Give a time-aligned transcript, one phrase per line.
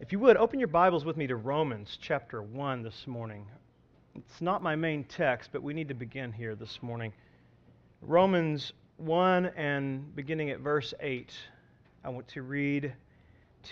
[0.00, 3.44] If you would, open your Bibles with me to Romans chapter 1 this morning.
[4.14, 7.12] It's not my main text, but we need to begin here this morning.
[8.00, 11.32] Romans 1 and beginning at verse 8.
[12.04, 12.92] I want to read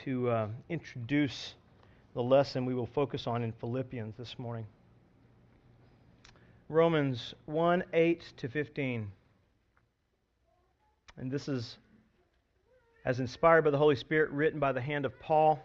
[0.05, 1.55] to uh, introduce
[2.15, 4.67] the lesson we will focus on in Philippians this morning.
[6.69, 9.13] Romans 1 8 to 15.
[11.19, 11.79] And this is,
[13.05, 15.63] as inspired by the Holy Spirit, written by the hand of Paul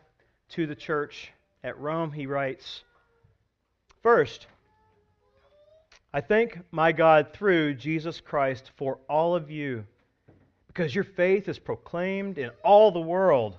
[0.51, 1.31] to the church
[1.63, 2.11] at Rome.
[2.11, 2.83] He writes
[4.01, 4.47] First,
[6.13, 9.85] I thank my God through Jesus Christ for all of you,
[10.67, 13.57] because your faith is proclaimed in all the world.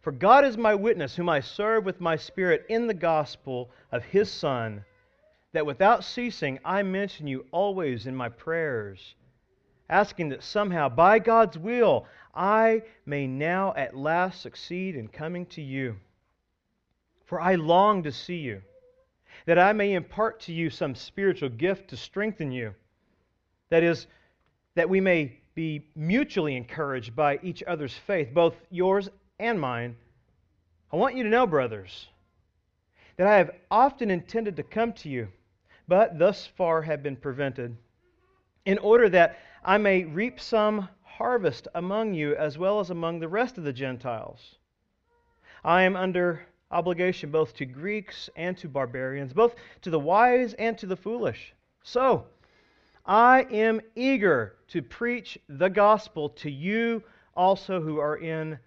[0.00, 4.04] For God is my witness, whom I serve with my spirit in the gospel of
[4.04, 4.84] his Son
[5.52, 9.14] that without ceasing I mention you always in my prayers,
[9.88, 15.62] asking that somehow, by God's will, I may now at last succeed in coming to
[15.62, 15.96] you.
[17.28, 18.62] For I long to see you,
[19.44, 22.74] that I may impart to you some spiritual gift to strengthen you.
[23.68, 24.06] That is,
[24.76, 29.94] that we may be mutually encouraged by each other's faith, both yours and mine.
[30.90, 32.08] I want you to know, brothers,
[33.18, 35.28] that I have often intended to come to you
[35.86, 37.76] but thus far have been prevented,
[38.64, 43.28] in order that I may reap some harvest among you as well as among the
[43.28, 44.56] rest of the Gentiles.
[45.62, 50.76] I am under obligation both to Greeks and to barbarians, both to the wise and
[50.78, 51.54] to the foolish.
[51.82, 52.26] So,
[53.06, 57.02] I am eager to preach the gospel to you
[57.34, 58.58] also who are in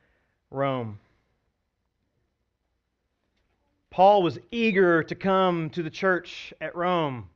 [0.49, 0.99] Rome.
[3.91, 7.29] Paul was eager to come to the church at Rome.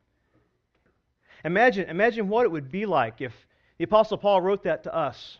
[1.43, 3.33] Imagine, imagine what it would be like if
[3.77, 5.37] the Apostle Paul wrote that to us.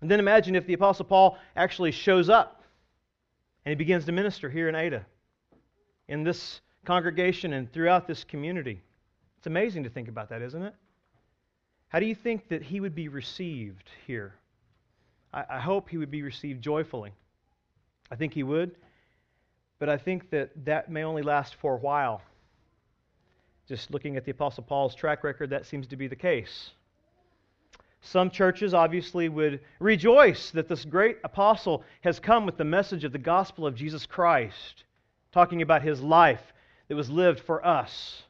[0.00, 2.63] And then imagine if the Apostle Paul actually shows up
[3.64, 5.04] and he begins to minister here in Ada,
[6.08, 8.82] in this congregation and throughout this community.
[9.38, 10.74] It's amazing to think about that, isn't it?
[11.88, 14.34] How do you think that he would be received here?
[15.32, 17.12] I, I hope he would be received joyfully.
[18.10, 18.76] I think he would.
[19.78, 22.22] But I think that that may only last for a while.
[23.66, 26.70] Just looking at the Apostle Paul's track record, that seems to be the case.
[28.06, 33.12] Some churches obviously would rejoice that this great apostle has come with the message of
[33.12, 34.84] the gospel of Jesus Christ,
[35.32, 36.52] talking about his life
[36.88, 38.22] that was lived for us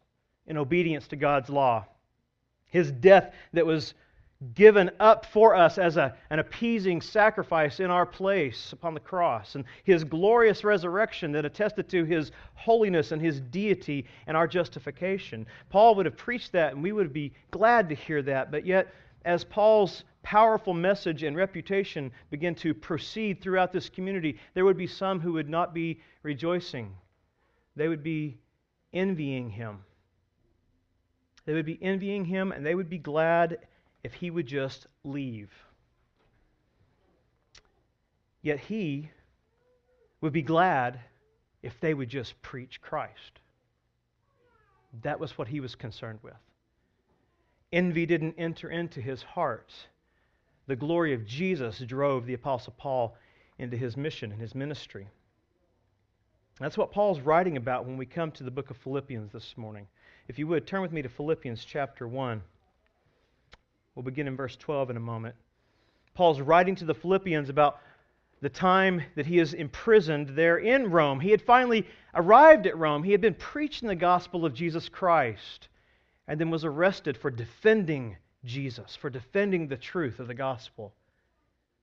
[0.46, 1.86] in obedience to God's law,
[2.66, 3.94] his death that was
[4.54, 9.56] given up for us as a, an appeasing sacrifice in our place upon the cross,
[9.56, 15.46] and his glorious resurrection that attested to his holiness and his deity and our justification.
[15.68, 18.92] Paul would have preached that, and we would be glad to hear that, but yet,
[19.24, 24.86] as Paul's powerful message and reputation begin to proceed throughout this community, there would be
[24.86, 26.94] some who would not be rejoicing.
[27.76, 28.38] They would be
[28.92, 29.84] envying him.
[31.46, 33.58] They would be envying him, and they would be glad
[34.02, 35.50] if he would just leave.
[38.42, 39.10] Yet he
[40.20, 41.00] would be glad
[41.62, 43.40] if they would just preach Christ.
[45.02, 46.34] That was what he was concerned with.
[47.74, 49.72] Envy didn't enter into his heart.
[50.68, 53.16] The glory of Jesus drove the Apostle Paul
[53.58, 55.08] into his mission and his ministry.
[56.60, 59.88] That's what Paul's writing about when we come to the book of Philippians this morning.
[60.28, 62.40] If you would, turn with me to Philippians chapter 1.
[63.96, 65.34] We'll begin in verse 12 in a moment.
[66.14, 67.80] Paul's writing to the Philippians about
[68.40, 71.18] the time that he is imprisoned there in Rome.
[71.18, 73.02] He had finally arrived at Rome.
[73.02, 75.66] He had been preaching the gospel of Jesus Christ
[76.26, 80.94] and then was arrested for defending Jesus, for defending the truth of the gospel.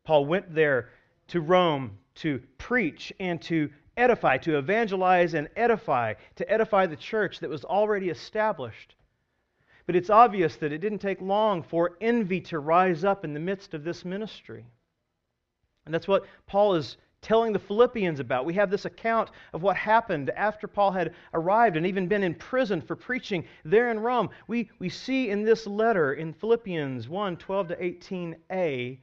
[0.03, 0.89] Paul went there
[1.27, 7.39] to Rome to preach and to edify, to evangelize and edify, to edify the church
[7.39, 8.95] that was already established.
[9.85, 13.39] But it's obvious that it didn't take long for envy to rise up in the
[13.39, 14.65] midst of this ministry.
[15.85, 18.45] And that's what Paul is telling the Philippians about.
[18.45, 22.33] We have this account of what happened after Paul had arrived and even been in
[22.33, 24.29] prison for preaching there in Rome.
[24.47, 28.97] We, we see in this letter in Philippians 1 12 to 18a,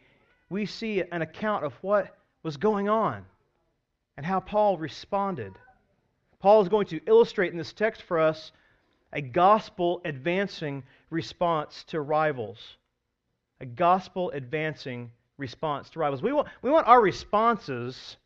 [0.50, 3.24] we see an account of what was going on
[4.16, 5.52] and how Paul responded.
[6.40, 8.52] Paul is going to illustrate in this text for us
[9.12, 12.76] a gospel advancing response to rivals.
[13.60, 16.22] A gospel advancing response to rivals.
[16.22, 18.16] We want, we want our responses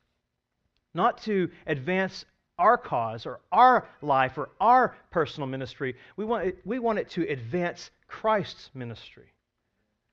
[0.94, 2.24] not to advance
[2.58, 5.96] our cause or our life or our personal ministry.
[6.16, 9.32] We want it, we want it to advance Christ's ministry.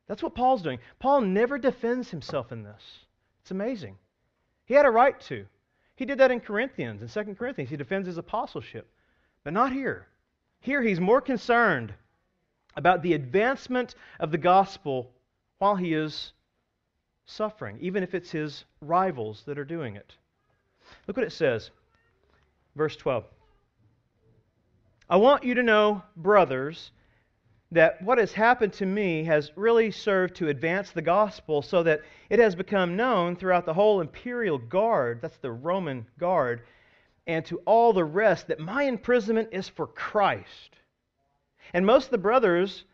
[0.08, 0.80] That's what Paul's doing.
[1.00, 2.82] Paul never defends himself in this.
[3.42, 3.98] It's amazing.
[4.66, 5.46] He had a right to.
[5.96, 7.70] He did that in Corinthians, in 2 Corinthians.
[7.70, 8.88] He defends his apostleship.
[9.44, 10.08] But not here.
[10.62, 11.94] Here he's more concerned
[12.76, 15.12] about the advancement of the gospel
[15.60, 16.34] while he is
[17.30, 20.16] suffering, even if it's his rivals that are doing it.
[21.08, 21.72] Look what it says.
[22.76, 23.26] Verse 12.
[25.10, 26.92] I want you to know, brothers,
[27.72, 32.02] that what has happened to me has really served to advance the gospel so that
[32.30, 36.62] it has become known throughout the whole imperial guard, that's the Roman guard,
[37.28, 40.78] and to all the rest that my imprisonment is for Christ.
[41.74, 42.86] And most of the brothers,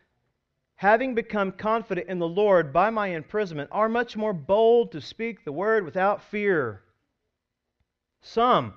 [0.76, 5.44] having become confident in the Lord by my imprisonment, are much more bold to speak
[5.44, 6.82] the word without fear.
[8.20, 8.74] Some,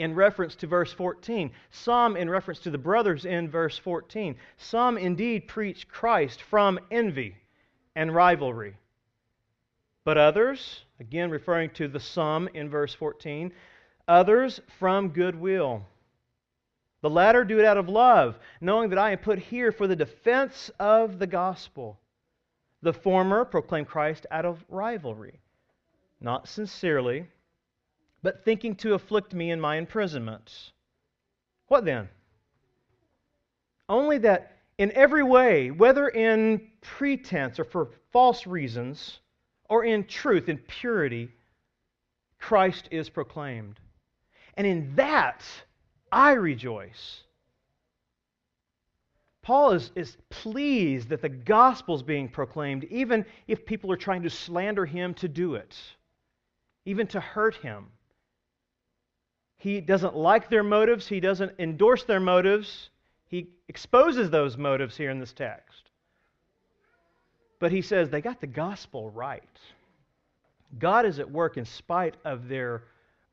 [0.00, 1.50] in reference to verse 14.
[1.70, 4.34] Some in reference to the brothers in verse 14.
[4.56, 7.36] Some indeed preach Christ from envy
[7.94, 8.76] and rivalry.
[10.04, 13.52] But others, again referring to the some in verse 14,
[14.08, 15.84] others from goodwill.
[17.02, 19.96] The latter do it out of love, knowing that I am put here for the
[19.96, 21.98] defense of the gospel.
[22.82, 25.40] The former proclaim Christ out of rivalry,
[26.20, 27.26] not sincerely
[28.22, 30.72] but thinking to afflict me in my imprisonment.
[31.68, 32.08] What then?
[33.88, 39.20] Only that in every way, whether in pretense or for false reasons,
[39.68, 41.30] or in truth, in purity,
[42.38, 43.78] Christ is proclaimed.
[44.54, 45.44] And in that
[46.12, 47.20] I rejoice.
[49.42, 54.22] Paul is, is pleased that the gospel is being proclaimed, even if people are trying
[54.22, 55.76] to slander him to do it,
[56.84, 57.86] even to hurt him.
[59.56, 62.90] He doesn't like their motives, he doesn't endorse their motives.
[63.28, 65.90] He exposes those motives here in this text.
[67.60, 69.42] But he says they got the gospel right.
[70.78, 72.82] God is at work in spite of their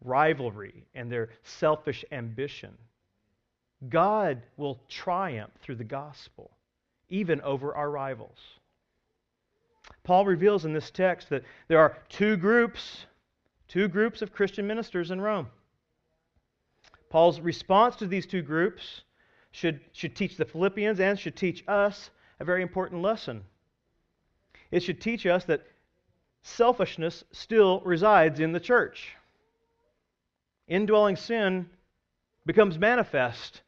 [0.03, 2.77] rivalry and their selfish ambition.
[3.89, 6.51] God will triumph through the gospel,
[7.09, 8.39] even over our rivals.
[10.03, 13.05] Paul reveals in this text that there are two groups,
[13.67, 15.47] two groups of Christian ministers in Rome.
[17.09, 19.01] Paul's response to these two groups
[19.51, 22.09] should, should teach the Philippians and should teach us
[22.39, 23.43] a very important lesson.
[24.71, 25.65] It should teach us that
[26.43, 29.15] selfishness still resides in the church.
[30.67, 31.69] Indwelling sin
[32.45, 33.61] becomes manifest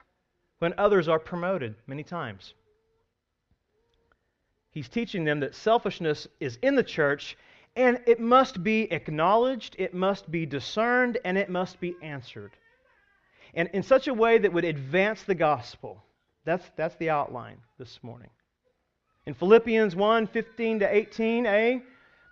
[0.60, 2.54] when others are promoted many times.
[4.72, 7.38] He's teaching them that selfishness is in the church
[7.76, 12.52] and it must be acknowledged, it must be discerned, and it must be answered
[13.54, 16.04] and in such a way that would advance the gospel.
[16.46, 18.30] That's, that's the outline this morning.
[19.26, 21.80] In Philippians 1 15 to 18a, eh,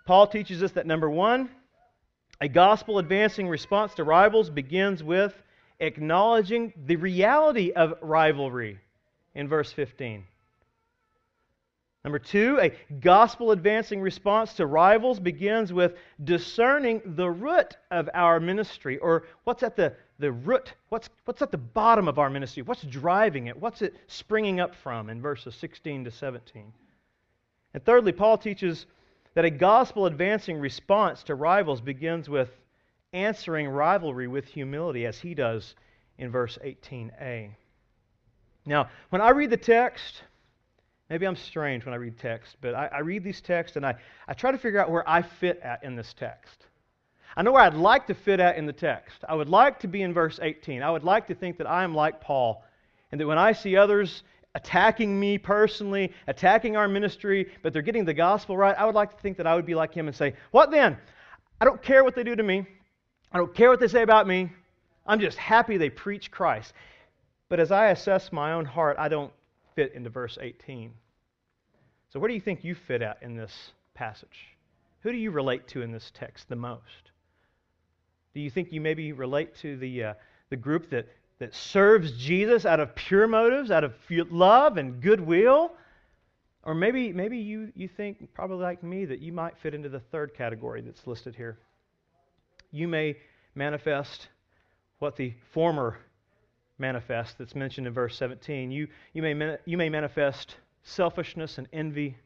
[0.06, 1.50] Paul teaches us that number one,
[2.40, 5.34] a gospel advancing response to rivals begins with
[5.80, 8.78] acknowledging the reality of rivalry
[9.34, 10.24] in verse 15.
[12.04, 18.38] Number two, a gospel advancing response to rivals begins with discerning the root of our
[18.38, 22.62] ministry, or what's at the, the root, what's, what's at the bottom of our ministry,
[22.62, 26.72] what's driving it, what's it springing up from in verses 16 to 17.
[27.74, 28.86] And thirdly, Paul teaches
[29.38, 32.50] that a gospel advancing response to rivals begins with
[33.12, 35.76] answering rivalry with humility, as he does
[36.18, 37.48] in verse 18a.
[38.66, 40.22] Now, when I read the text,
[41.08, 43.94] Maybe I'm strange when I read text, but I, I, read these texts and I,
[44.26, 46.66] I try to figure out where I fit at in this text.
[47.36, 49.24] I know where I'd like to fit at in the text.
[49.28, 50.82] I would like to be in verse 18.
[50.82, 52.64] I would like to think that I am like Paul,
[53.12, 54.24] and that when I see others
[54.54, 59.14] attacking me personally, attacking our ministry, but they're getting the gospel right, I would like
[59.14, 60.96] to think that I would be like him and say, What then?
[61.60, 62.66] I don't care what they do to me.
[63.32, 64.50] I don't care what they say about me.
[65.06, 66.72] I'm just happy they preach Christ.
[67.48, 69.32] But as I assess my own heart, I don't
[69.74, 70.92] fit into verse 18.
[72.10, 74.56] So, where do you think you fit at in this passage?
[75.00, 77.10] Who do you relate to in this text the most?
[78.34, 80.14] Do you think you maybe relate to the, uh,
[80.50, 83.94] the group that, that serves Jesus out of pure motives, out of
[84.30, 85.72] love and goodwill?
[86.64, 90.00] Or maybe, maybe you, you think, probably like me, that you might fit into the
[90.00, 91.58] third category that's listed here.
[92.70, 93.16] You may
[93.54, 94.28] manifest
[94.98, 95.98] what the former
[96.78, 98.70] manifest that's mentioned in verse 17.
[98.70, 102.16] You, you, may, you may manifest selfishness and envy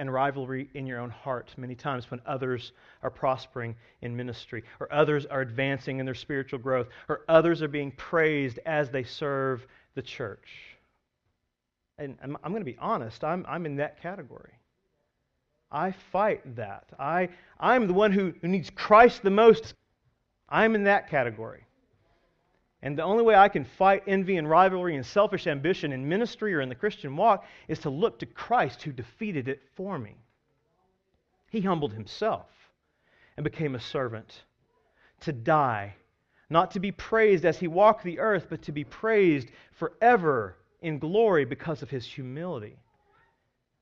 [0.00, 4.90] and rivalry in your own heart many times when others are prospering in ministry, or
[4.90, 9.66] others are advancing in their spiritual growth, or others are being praised as they serve
[9.94, 10.48] the church.
[11.98, 14.54] And I'm, I'm going to be honest, I'm, I'm in that category.
[15.70, 16.86] I fight that.
[16.98, 17.28] I,
[17.60, 19.74] I'm the one who, who needs Christ the most.
[20.48, 21.66] I'm in that category.
[22.82, 26.54] And the only way I can fight envy and rivalry and selfish ambition in ministry
[26.54, 30.16] or in the Christian walk is to look to Christ who defeated it for me.
[31.50, 32.46] He humbled himself
[33.36, 34.44] and became a servant
[35.20, 35.94] to die,
[36.48, 40.98] not to be praised as he walked the earth, but to be praised forever in
[40.98, 42.76] glory because of his humility.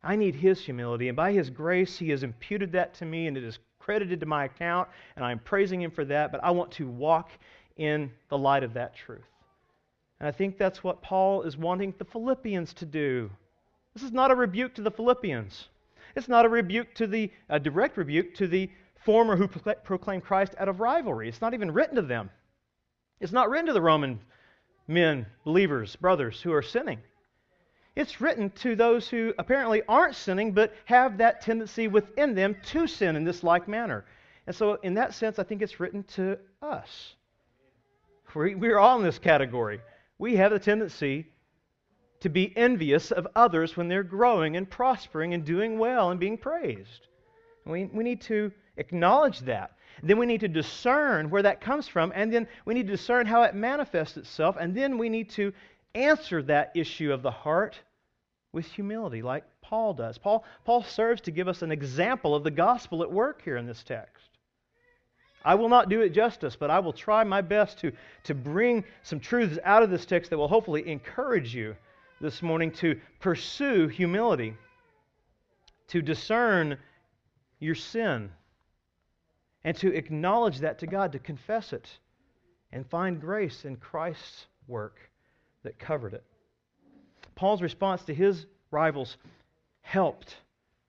[0.02, 3.36] I need his humility, and by his grace, he has imputed that to me, and
[3.36, 6.70] it is credited to my account, and I'm praising him for that, but I want
[6.72, 7.30] to walk
[7.78, 9.24] in the light of that truth.
[10.20, 13.30] And I think that's what Paul is wanting the Philippians to do.
[13.94, 15.68] This is not a rebuke to the Philippians.
[16.16, 18.70] It's not a rebuke to the, a direct rebuke to the
[19.04, 21.28] former who proclaimed Christ out of rivalry.
[21.28, 22.30] It's not even written to them.
[23.20, 24.20] It's not written to the Roman
[24.86, 26.98] men, believers, brothers who are sinning.
[27.94, 32.86] It's written to those who apparently aren't sinning but have that tendency within them to
[32.86, 34.04] sin in this like manner.
[34.46, 37.14] And so, in that sense, I think it's written to us.
[38.34, 39.80] We're all in this category.
[40.18, 41.26] We have the tendency
[42.20, 46.36] to be envious of others when they're growing and prospering and doing well and being
[46.36, 47.06] praised.
[47.64, 49.72] We, we need to acknowledge that.
[50.02, 53.26] Then we need to discern where that comes from, and then we need to discern
[53.26, 55.52] how it manifests itself, and then we need to
[55.94, 57.80] answer that issue of the heart
[58.52, 60.18] with humility, like Paul does.
[60.18, 63.66] Paul, Paul serves to give us an example of the gospel at work here in
[63.66, 64.37] this text.
[65.44, 67.92] I will not do it justice, but I will try my best to,
[68.24, 71.76] to bring some truths out of this text that will hopefully encourage you
[72.20, 74.56] this morning to pursue humility,
[75.88, 76.76] to discern
[77.60, 78.30] your sin,
[79.64, 81.88] and to acknowledge that to God, to confess it,
[82.72, 84.98] and find grace in Christ's work
[85.62, 86.24] that covered it.
[87.34, 89.16] Paul's response to his rivals
[89.82, 90.36] helped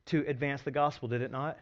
[0.07, 1.57] to advance the gospel, did it not?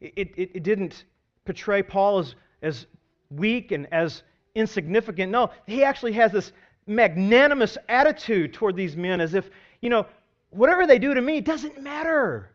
[0.00, 1.04] It, it, it didn't
[1.48, 2.86] portray Paul as, as
[3.30, 4.22] weak and as
[4.54, 5.32] insignificant.
[5.32, 6.52] No, he actually has this
[6.86, 9.48] magnanimous attitude toward these men as if,
[9.80, 10.04] you know,
[10.50, 12.50] whatever they do to me doesn't matter.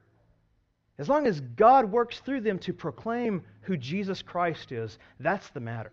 [0.99, 5.59] As long as God works through them to proclaim who Jesus Christ is, that's the
[5.59, 5.91] matter.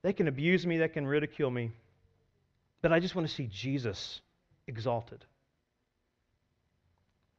[0.00, 1.72] They can abuse me, they can ridicule me,
[2.80, 4.22] but I just want to see Jesus
[4.66, 5.26] exalted.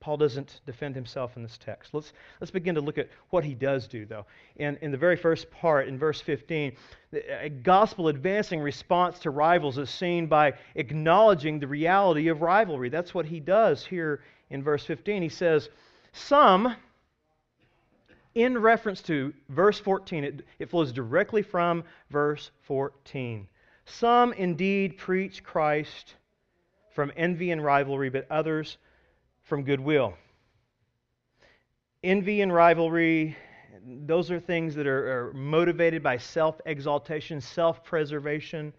[0.02, 1.94] Paul doesn't defend himself in this text.
[1.94, 4.26] Let's, let's begin to look at what he does do, though.
[4.56, 6.74] In, in the very first part, in verse 15,
[7.14, 12.90] a gospel advancing response to rivals is seen by acknowledging the reality of rivalry.
[12.90, 15.22] That's what he does here in verse 15.
[15.22, 15.70] He says,
[16.14, 16.76] Some,
[18.34, 23.48] in reference to verse 14, it, it flows directly from verse 14.
[23.86, 26.16] Some indeed preach Christ
[26.96, 28.78] from envy and rivalry, but others
[29.52, 30.14] from goodwill.
[32.06, 33.36] Envy and rivalry,
[33.86, 38.72] those are things that are, are motivated by self exaltation, self preservation.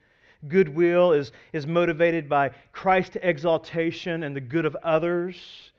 [0.48, 5.36] Goodwill is, is motivated by Christ exaltation and the good of others,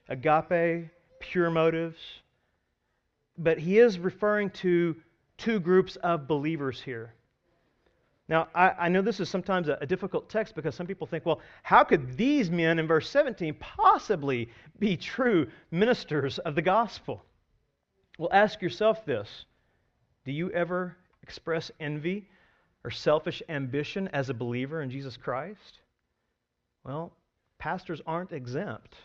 [0.09, 1.97] agape, pure motives.
[3.39, 4.95] But he is referring to
[5.39, 7.15] two groups of believers here.
[8.29, 11.25] Now, I, I, know this is sometimes a, a, difficult text because some people think,
[11.25, 14.49] well, how could these men in verse 17 possibly
[14.79, 17.25] be true ministers of the gospel?
[18.17, 19.45] Well, ask yourself this
[20.25, 22.29] Do you ever express envy
[22.85, 25.79] or selfish ambition as a believer in Jesus Christ?
[26.85, 27.13] Well,
[27.59, 28.95] pastors aren't exempt.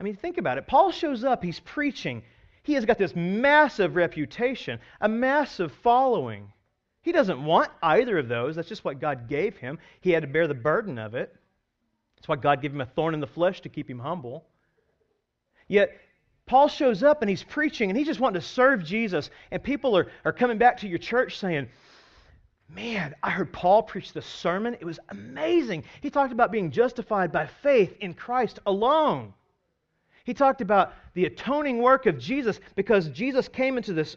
[0.00, 0.66] I mean, think about it.
[0.66, 2.22] Paul shows up, he's preaching.
[2.62, 6.52] He has got this massive reputation, a massive following.
[7.04, 8.56] He doesn't want either of those.
[8.56, 9.78] That's just what God gave him.
[10.00, 11.36] He had to bear the burden of it.
[12.16, 14.46] That's why God gave him a thorn in the flesh to keep him humble.
[15.68, 15.94] Yet,
[16.46, 19.28] Paul shows up and he's preaching and he's just wanting to serve Jesus.
[19.50, 21.68] And people are, are coming back to your church saying,
[22.70, 24.72] Man, I heard Paul preach the sermon.
[24.80, 25.84] It was amazing.
[26.00, 29.34] He talked about being justified by faith in Christ alone.
[30.24, 34.16] He talked about the atoning work of Jesus because Jesus came into this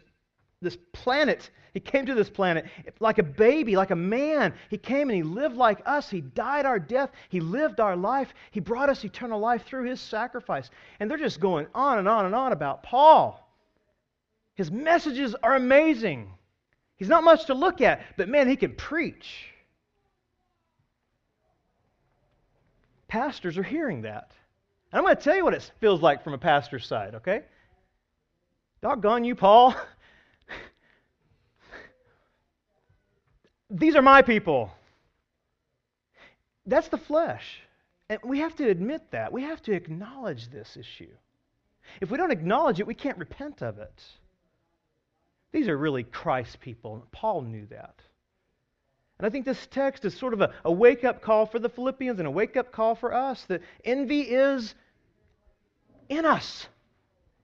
[0.60, 1.50] this planet.
[1.74, 2.66] He came to this planet
[2.98, 4.54] like a baby, like a man.
[4.70, 6.10] He came and he lived like us.
[6.10, 7.10] He died our death.
[7.28, 8.32] He lived our life.
[8.50, 10.70] He brought us eternal life through his sacrifice.
[10.98, 13.44] And they're just going on and on and on about Paul.
[14.54, 16.32] His messages are amazing.
[16.96, 19.52] He's not much to look at, but man, he can preach.
[23.06, 24.32] Pastors are hearing that.
[24.90, 27.42] And I'm going to tell you what it feels like from a pastor's side, okay?
[28.82, 29.76] Doggone you, Paul.
[33.70, 34.70] These are my people.
[36.66, 37.60] That's the flesh.
[38.08, 39.32] And we have to admit that.
[39.32, 41.12] We have to acknowledge this issue.
[42.00, 44.02] If we don't acknowledge it, we can't repent of it.
[45.52, 47.06] These are really Christ's people.
[47.12, 47.94] Paul knew that.
[49.18, 51.68] And I think this text is sort of a, a wake up call for the
[51.68, 54.74] Philippians and a wake up call for us that envy is
[56.08, 56.68] in us,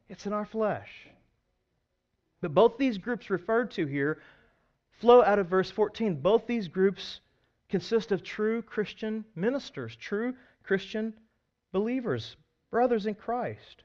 [0.09, 0.91] it's in our flesh.
[2.41, 4.21] But both these groups referred to here
[5.05, 6.15] flow out of verse 14.
[6.23, 7.21] Both these groups
[7.69, 10.33] consist of true Christian ministers, true
[10.63, 11.13] Christian
[11.73, 12.37] believers,
[12.71, 13.83] brothers in Christ.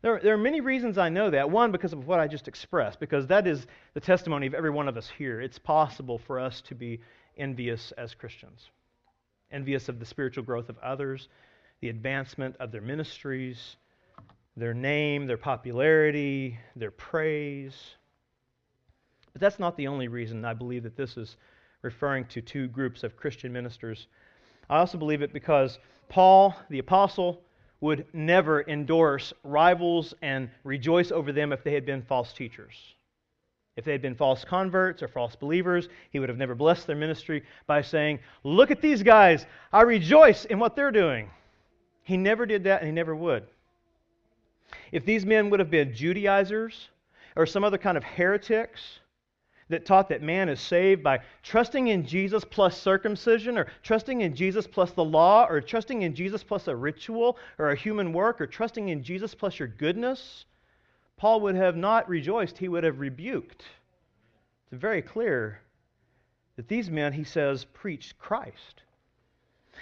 [0.00, 1.50] There, there, are many reasons I know that.
[1.50, 4.88] One, because of what I just expressed, because that is the testimony of every one
[4.88, 5.42] of us here.
[5.42, 7.02] It's possible for us to be
[7.36, 8.70] envious as Christians,
[9.50, 11.28] envious of the spiritual growth of others,
[11.82, 13.76] the advancement of their ministries,
[14.56, 17.74] their name, their popularity, their praise.
[19.34, 21.36] But that's not the only reason I believe that this is
[21.82, 24.06] referring to two groups of Christian ministers.
[24.70, 27.42] I also believe it because Paul, the apostle,
[27.80, 32.74] would never endorse rivals and rejoice over them if they had been false teachers.
[33.76, 36.96] If they had been false converts or false believers, he would have never blessed their
[36.96, 39.46] ministry by saying, Look at these guys.
[39.72, 41.28] I rejoice in what they're doing.
[42.04, 43.44] He never did that and he never would.
[44.92, 46.88] If these men would have been Judaizers
[47.34, 49.00] or some other kind of heretics,
[49.68, 54.34] that taught that man is saved by trusting in Jesus plus circumcision, or trusting in
[54.34, 58.40] Jesus plus the law, or trusting in Jesus plus a ritual, or a human work,
[58.40, 60.44] or trusting in Jesus plus your goodness,
[61.16, 63.64] Paul would have not rejoiced, he would have rebuked.
[64.70, 65.60] It's very clear
[66.56, 68.82] that these men, he says, preached Christ.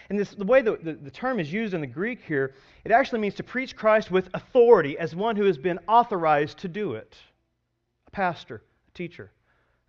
[0.09, 2.93] And this, the way the, the, the, term is used in the Greek here, it
[2.93, 6.95] actually means to preach Christ with authority as one who has been authorized to do
[6.95, 7.17] it
[8.07, 9.31] a pastor, a teacher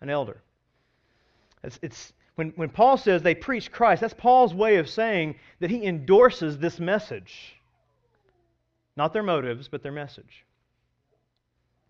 [0.03, 0.41] an elder.
[1.63, 5.72] It's, it's, when, when Paul says they preach Christ, that's Paul's way of saying that
[5.72, 7.55] he endorses this message.
[8.95, 10.45] Not their motives, but their message.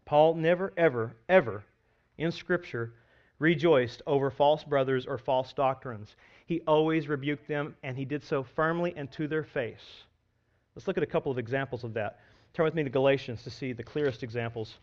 [0.06, 1.64] Paul never, ever, ever
[2.18, 2.94] in Scripture
[3.40, 6.16] rejoiced over false brothers or false doctrines.
[6.46, 10.04] He always rebuked them, and he did so firmly and to their face.
[10.76, 12.20] Let's look at a couple of examples of that.
[12.54, 14.76] Turn with me to Galatians to see the clearest examples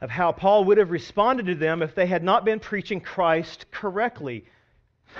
[0.00, 3.66] of how Paul would have responded to them if they had not been preaching Christ
[3.70, 4.44] correctly.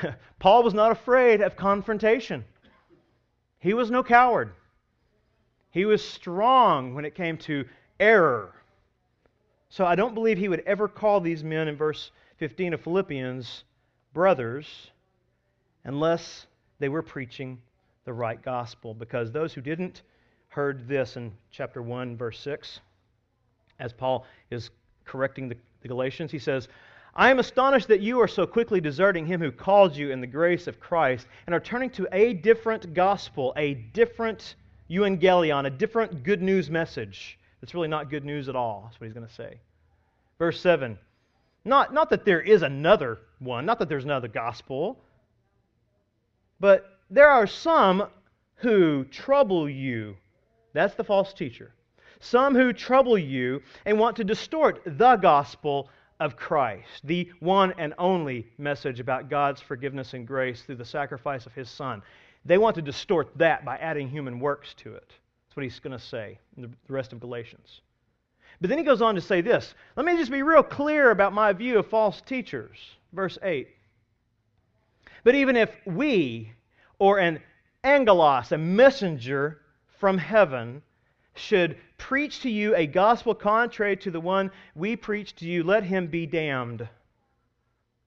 [0.38, 2.44] Paul was not afraid of confrontation,
[3.58, 4.52] he was no coward.
[5.72, 7.64] He was strong when it came to
[8.00, 8.54] error.
[9.68, 13.62] So I don't believe he would ever call these men in verse 15 of Philippians
[14.12, 14.90] brothers
[15.84, 16.46] unless
[16.80, 17.60] they were preaching
[18.04, 18.94] the right gospel.
[18.94, 20.02] Because those who didn't
[20.48, 22.80] heard this in chapter 1, verse 6
[23.80, 24.70] as Paul is
[25.04, 26.30] correcting the, the Galatians.
[26.30, 26.68] He says,
[27.14, 30.26] I am astonished that you are so quickly deserting him who called you in the
[30.26, 34.54] grace of Christ and are turning to a different gospel, a different
[34.88, 37.38] euangelion, a different good news message.
[37.62, 38.82] It's really not good news at all.
[38.84, 39.58] That's what he's going to say.
[40.38, 40.98] Verse 7
[41.62, 44.98] not, not that there is another one, not that there's another gospel,
[46.58, 48.08] but there are some
[48.56, 50.16] who trouble you.
[50.72, 51.72] That's the false teacher
[52.20, 55.88] some who trouble you and want to distort the gospel
[56.20, 61.46] of Christ, the one and only message about God's forgiveness and grace through the sacrifice
[61.46, 62.02] of his Son.
[62.44, 65.08] They want to distort that by adding human works to it.
[65.08, 67.80] That's what he's going to say in the rest of Galatians.
[68.60, 69.74] But then he goes on to say this.
[69.96, 72.76] Let me just be real clear about my view of false teachers.
[73.12, 73.66] Verse 8.
[75.24, 76.52] But even if we,
[76.98, 77.40] or an
[77.82, 79.60] angelos, a messenger
[79.98, 80.82] from heaven,
[81.40, 85.84] should preach to you a gospel contrary to the one we preach to you, let
[85.84, 86.88] him be damned.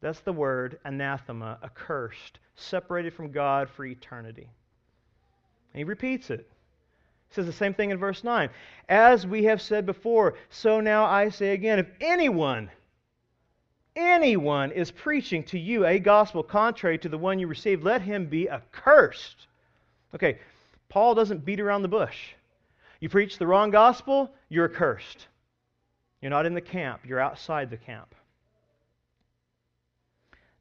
[0.02, 4.50] That's the word anathema, accursed, separated from God for eternity.
[5.74, 6.50] And he repeats it.
[7.30, 8.50] He says the same thing in verse 9.
[8.89, 12.69] As we have said before, so now I say again, if anyone,
[13.96, 18.26] anyone is preaching to you a gospel contrary to the one you received, let him
[18.26, 19.48] be accursed.
[20.13, 20.39] Okay,
[20.89, 22.34] Paul doesn't beat around the bush.
[23.04, 25.28] You preach the wrong gospel, you're cursed.
[26.22, 28.16] You're not in the camp, you're outside the camp.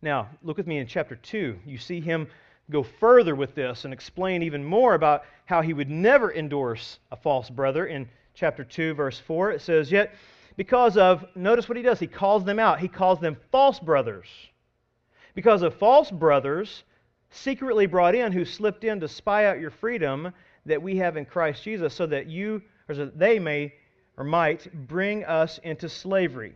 [0.03, 1.61] Now, look with me in chapter 2.
[1.65, 2.27] You see him
[2.69, 7.17] go further with this and explain even more about how he would never endorse a
[7.17, 7.87] false brother.
[7.87, 10.13] In chapter 2, verse 4, it says, Yet
[10.57, 12.81] because of, notice what he does, he calls them out.
[12.81, 14.27] He calls them false brothers.
[15.37, 16.83] Because of false brothers
[17.31, 20.33] secretly brought in who slipped in to spy out your freedom
[20.67, 23.75] that we have in Christ Jesus, so that you, or so that they may
[24.17, 26.55] or might bring us into slavery.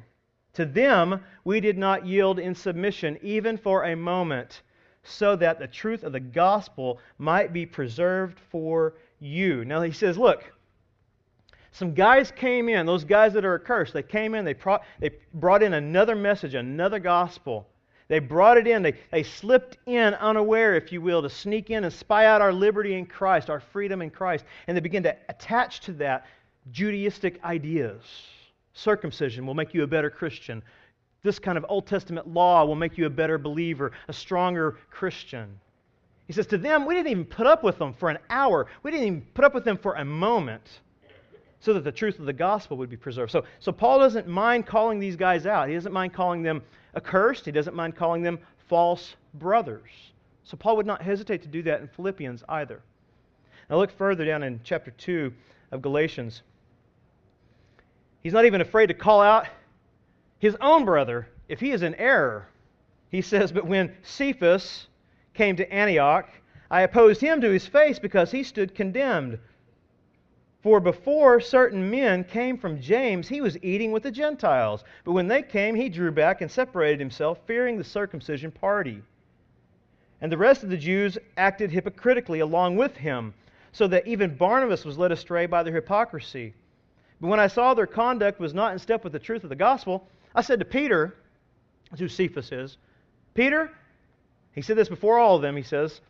[0.55, 4.62] To them we did not yield in submission, even for a moment,
[5.03, 9.64] so that the truth of the gospel might be preserved for you.
[9.64, 10.45] Now he says, look,
[11.77, 15.11] Some guys came in, those guys that are accursed, they came in, they, pro- they
[15.35, 17.66] brought in another message, another gospel.
[18.09, 21.85] They brought it in, they, they slipped in unaware, if you will, to sneak in
[21.85, 24.45] and spy out our liberty in Christ, our freedom in Christ.
[24.66, 26.27] And they begin to attach to that
[26.73, 28.03] Judaistic ideas.
[28.75, 30.62] Circumcision will make you a better Christian.
[31.23, 35.59] This kind of Old Testament law will make you a better believer, a stronger Christian.
[36.29, 38.69] He says, To them, we didn't even put up with them for an hour.
[38.85, 40.81] We didn't even put up with them for a moment
[41.61, 43.33] so that the truth of the gospel would be preserved.
[43.33, 45.69] So, so Paul doesn't mind calling these guys out.
[45.69, 46.62] He doesn't mind calling them
[46.95, 47.45] accursed.
[47.45, 48.38] He doesn't mind calling them
[48.69, 49.90] false brothers.
[50.45, 52.81] So Paul would not hesitate to do that in Philippians either.
[53.69, 55.33] Now look further down in chapter 2
[55.73, 56.42] of Galatians.
[58.23, 59.47] He's not even afraid to call out
[60.38, 62.49] his own brother if he is in error.
[63.11, 64.87] He says, But when Cephas
[65.35, 66.29] came to Antioch,
[66.71, 69.38] I opposed him to his face because he stood condemned.
[70.66, 74.83] For before certain men came from James, he was eating with the Gentiles.
[75.05, 79.00] But when they came, he drew back and separated himself, fearing the circumcision party.
[80.20, 83.33] And the rest of the Jews acted hypocritically along with him,
[83.70, 86.52] so that even Barnabas was led astray by their hypocrisy.
[87.20, 89.55] But when I saw their conduct was not in step with the truth of the
[89.55, 91.14] gospel, I said to Peter,
[91.96, 92.76] who Cephas is,
[93.35, 93.70] Peter,
[94.50, 96.00] he said this before all of them, he says,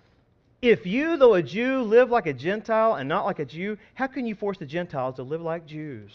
[0.62, 4.06] if you, though a Jew, live like a Gentile and not like a Jew, how
[4.06, 6.12] can you force the Gentiles to live like Jews?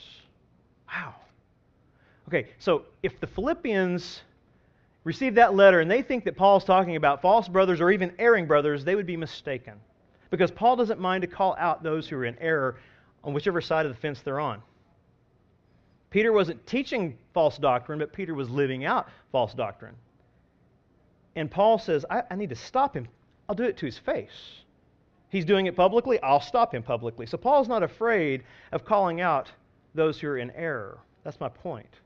[0.87, 1.15] Wow.
[2.27, 4.21] Okay, so if the Philippians
[5.03, 8.47] receive that letter and they think that Paul's talking about false brothers or even erring
[8.47, 9.73] brothers, they would be mistaken.
[10.29, 12.77] Because Paul doesn't mind to call out those who are in error
[13.23, 14.61] on whichever side of the fence they're on.
[16.09, 19.95] Peter wasn't teaching false doctrine, but Peter was living out false doctrine.
[21.35, 23.07] And Paul says, I, I need to stop him
[23.51, 24.61] I'll do it to his face.
[25.27, 27.25] He's doing it publicly, I'll stop him publicly.
[27.25, 29.51] So Paul's not afraid of calling out
[29.93, 30.99] those who are in error.
[31.25, 31.99] That's my point.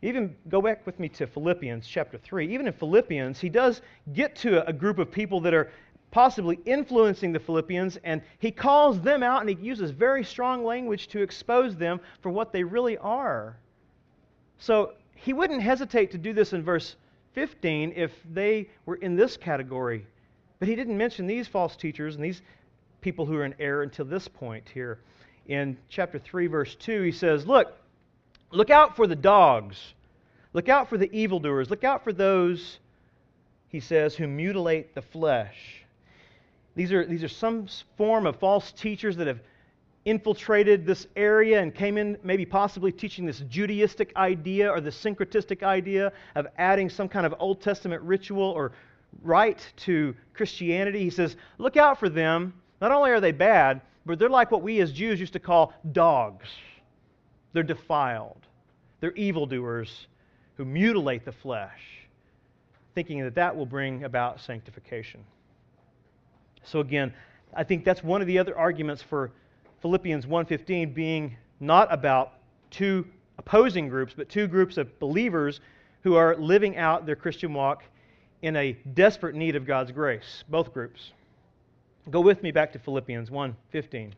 [0.00, 2.50] Even go back with me to Philippians chapter 3.
[2.50, 3.82] Even in Philippians, he does
[4.14, 5.70] get to a group of people that are
[6.10, 11.08] possibly influencing the Philippians, and he calls them out and he uses very strong language
[11.08, 13.58] to expose them for what they really are.
[14.56, 16.96] So he wouldn't hesitate to do this in verse
[17.34, 20.06] 15 if they were in this category
[20.58, 22.42] but he didn't mention these false teachers and these
[23.00, 24.98] people who are in error until this point here.
[25.46, 27.76] In chapter 3, verse 2, he says, Look,
[28.50, 29.94] look out for the dogs.
[30.54, 31.68] Look out for the evildoers.
[31.68, 32.78] Look out for those,
[33.68, 35.84] he says, who mutilate the flesh.
[36.76, 39.40] These are, these are some form of false teachers that have
[40.04, 45.62] infiltrated this area and came in, maybe possibly teaching this Judaistic idea or the syncretistic
[45.62, 48.72] idea of adding some kind of Old Testament ritual or
[49.22, 51.00] rite to Christianity.
[51.00, 52.54] He says, Look out for them.
[52.80, 55.72] Not only are they bad, but they're like what we as Jews used to call
[55.92, 56.48] dogs.
[57.52, 58.46] They're defiled,
[59.00, 60.08] they're evildoers
[60.56, 61.80] who mutilate the flesh,
[62.94, 65.24] thinking that that will bring about sanctification.
[66.64, 67.12] So, again,
[67.54, 69.30] I think that's one of the other arguments for
[69.82, 72.34] Philippians 1:15 being not about
[72.70, 73.06] two
[73.38, 75.60] opposing groups, but two groups of believers
[76.02, 77.84] who are living out their Christian walk
[78.44, 81.12] in a desperate need of God's grace, both groups.
[82.10, 84.12] Go with me back to Philippians 1:15.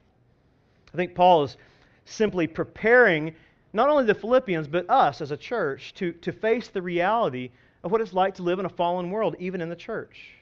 [0.93, 1.57] I think Paul is
[2.05, 3.37] simply preparing
[3.73, 7.53] not only the Philippians, but us as a church to, to face the reality
[7.85, 10.33] of what it's like to live in a fallen world, even in the church.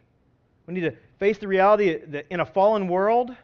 [0.67, 3.37] We need to face the reality that in a fallen world,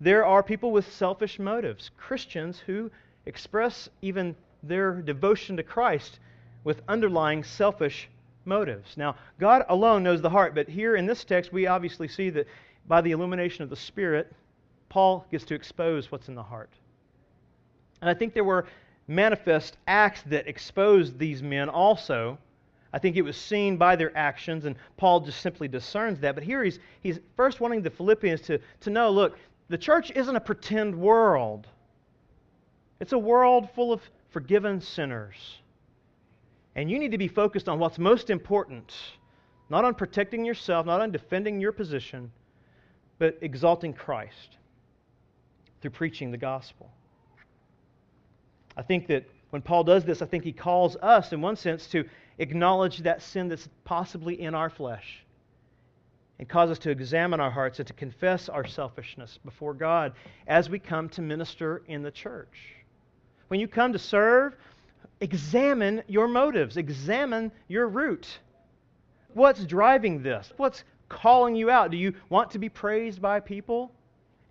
[0.00, 2.88] there are people with selfish motives, Christians who
[3.26, 6.20] express even their devotion to Christ
[6.62, 8.08] with underlying selfish
[8.44, 8.96] motives.
[8.96, 12.46] Now, God alone knows the heart, but here in this text, we obviously see that
[12.86, 14.32] by the illumination of the Spirit,
[14.88, 16.70] Paul gets to expose what's in the heart.
[18.00, 18.66] And I think there were
[19.06, 22.38] manifest acts that exposed these men also.
[22.92, 26.34] I think it was seen by their actions, and Paul just simply discerns that.
[26.34, 30.34] But here he's, he's first wanting the Philippians to, to know look, the church isn't
[30.34, 31.68] a pretend world,
[32.98, 35.59] it's a world full of forgiven sinners.
[36.80, 38.90] And you need to be focused on what's most important,
[39.68, 42.32] not on protecting yourself, not on defending your position,
[43.18, 44.56] but exalting Christ
[45.82, 46.90] through preaching the gospel.
[48.78, 51.86] I think that when Paul does this, I think he calls us, in one sense,
[51.88, 55.22] to acknowledge that sin that's possibly in our flesh
[56.38, 60.14] and cause us to examine our hearts and to confess our selfishness before God
[60.46, 62.76] as we come to minister in the church.
[63.48, 64.56] When you come to serve,
[65.20, 68.38] examine your motives, examine your root.
[69.34, 70.52] What's driving this?
[70.56, 71.90] What's calling you out?
[71.90, 73.92] Do you want to be praised by people?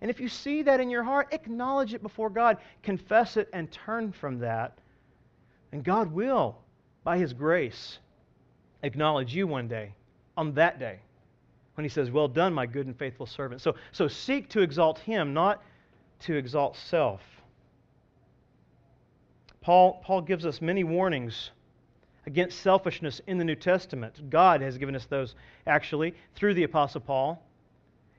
[0.00, 3.70] And if you see that in your heart, acknowledge it before God, confess it, and
[3.70, 4.78] turn from that.
[5.72, 6.56] And God will,
[7.04, 7.98] by His grace,
[8.82, 9.94] acknowledge you one day,
[10.36, 11.00] on that day,
[11.74, 13.60] when He says, Well done, my good and faithful servant.
[13.60, 15.62] So, so seek to exalt Him, not
[16.20, 17.20] to exalt self.
[19.60, 21.50] Paul, Paul gives us many warnings
[22.26, 24.30] against selfishness in the New Testament.
[24.30, 25.34] God has given us those,
[25.66, 27.42] actually, through the Apostle Paul.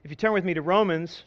[0.03, 1.23] If you turn with me to Romans,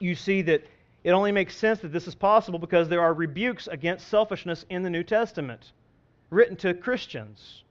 [0.00, 0.64] you see that
[1.04, 4.82] it only makes sense that this is possible because there are rebukes against selfishness in
[4.82, 5.72] the New Testament
[6.30, 7.62] written to Christians.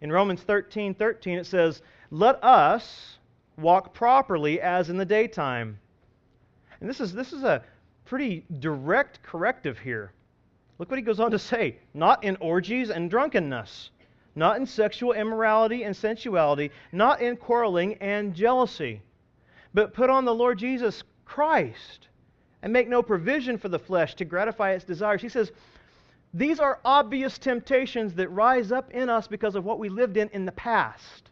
[0.00, 3.18] In Romans 13 13, it says, Let us
[3.58, 5.78] walk properly as in the daytime.
[6.80, 7.62] And this is, this is a
[8.06, 10.12] pretty direct corrective here.
[10.78, 13.90] Look what he goes on to say not in orgies and drunkenness,
[14.34, 19.00] not in sexual immorality and sensuality, not in quarreling and jealousy,
[19.72, 22.08] but put on the Lord Jesus Christ
[22.62, 25.22] and make no provision for the flesh to gratify its desires.
[25.22, 25.52] He says,
[26.32, 30.28] these are obvious temptations that rise up in us because of what we lived in
[30.30, 31.30] in the past.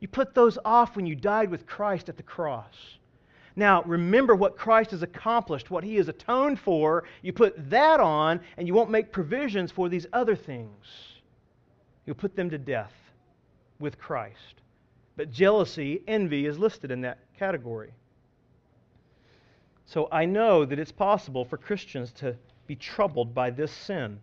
[0.00, 2.74] You put those off when you died with Christ at the cross.
[3.54, 7.04] Now, remember what Christ has accomplished, what he has atoned for.
[7.22, 10.86] You put that on, and you won't make provisions for these other things.
[12.06, 12.94] You'll put them to death
[13.78, 14.62] with Christ.
[15.16, 17.92] But jealousy, envy is listed in that category.
[19.84, 22.36] So I know that it's possible for Christians to
[22.66, 24.20] be troubled by this sin.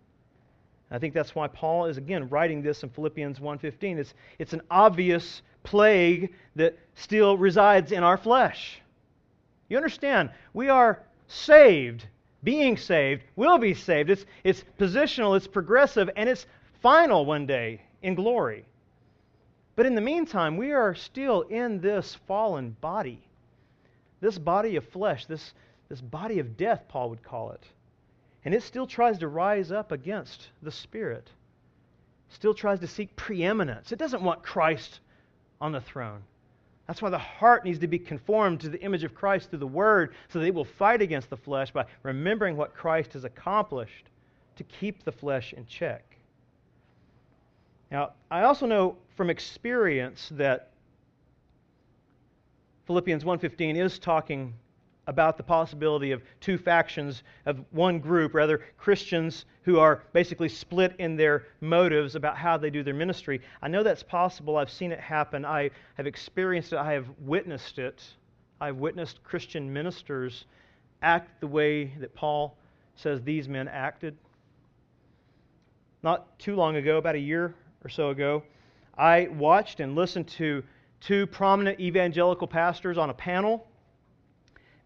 [0.90, 3.98] I think that's why Paul is again writing this in Philippians 1:15.
[3.98, 8.80] It's, it's an obvious plague that still resides in our flesh.
[9.70, 10.28] You understand?
[10.52, 12.06] We are saved,
[12.44, 14.10] being saved, will be saved.
[14.10, 16.44] It's, it's positional, it's progressive, and it's
[16.82, 18.66] final one day in glory.
[19.76, 23.22] But in the meantime, we are still in this fallen body
[24.20, 25.54] this body of flesh, this,
[25.88, 27.64] this body of death, Paul would call it.
[28.44, 31.28] And it still tries to rise up against the Spirit,
[32.28, 33.92] still tries to seek preeminence.
[33.92, 35.00] It doesn't want Christ
[35.60, 36.22] on the throne.
[36.90, 39.66] That's why the heart needs to be conformed to the image of Christ through the
[39.68, 44.10] Word, so that it will fight against the flesh by remembering what Christ has accomplished
[44.56, 46.16] to keep the flesh in check.
[47.92, 50.72] Now, I also know from experience that
[52.88, 54.54] Philippians 1:15 is talking
[55.10, 60.94] about the possibility of two factions of one group, rather Christians who are basically split
[61.00, 63.40] in their motives about how they do their ministry.
[63.60, 64.56] I know that's possible.
[64.56, 65.44] I've seen it happen.
[65.44, 66.78] I have experienced it.
[66.78, 68.00] I have witnessed it.
[68.60, 70.44] I've witnessed Christian ministers
[71.02, 72.56] act the way that Paul
[72.94, 74.16] says these men acted.
[76.04, 78.44] Not too long ago, about a year or so ago,
[78.96, 80.62] I watched and listened to
[81.00, 83.66] two prominent evangelical pastors on a panel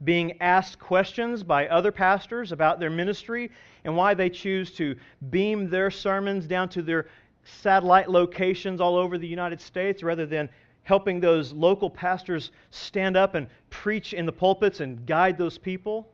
[0.05, 3.51] being asked questions by other pastors about their ministry
[3.85, 4.97] and why they choose to
[5.31, 7.07] beam their sermons down to their
[7.45, 10.49] satellite locations all over the United States rather than
[10.83, 16.09] helping those local pastors stand up and preach in the pulpits and guide those people.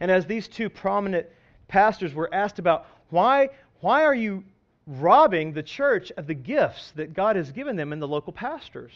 [0.00, 1.26] And as these two prominent
[1.68, 4.44] pastors were asked about why, why are you
[4.86, 8.92] robbing the church of the gifts that God has given them in the local pastors?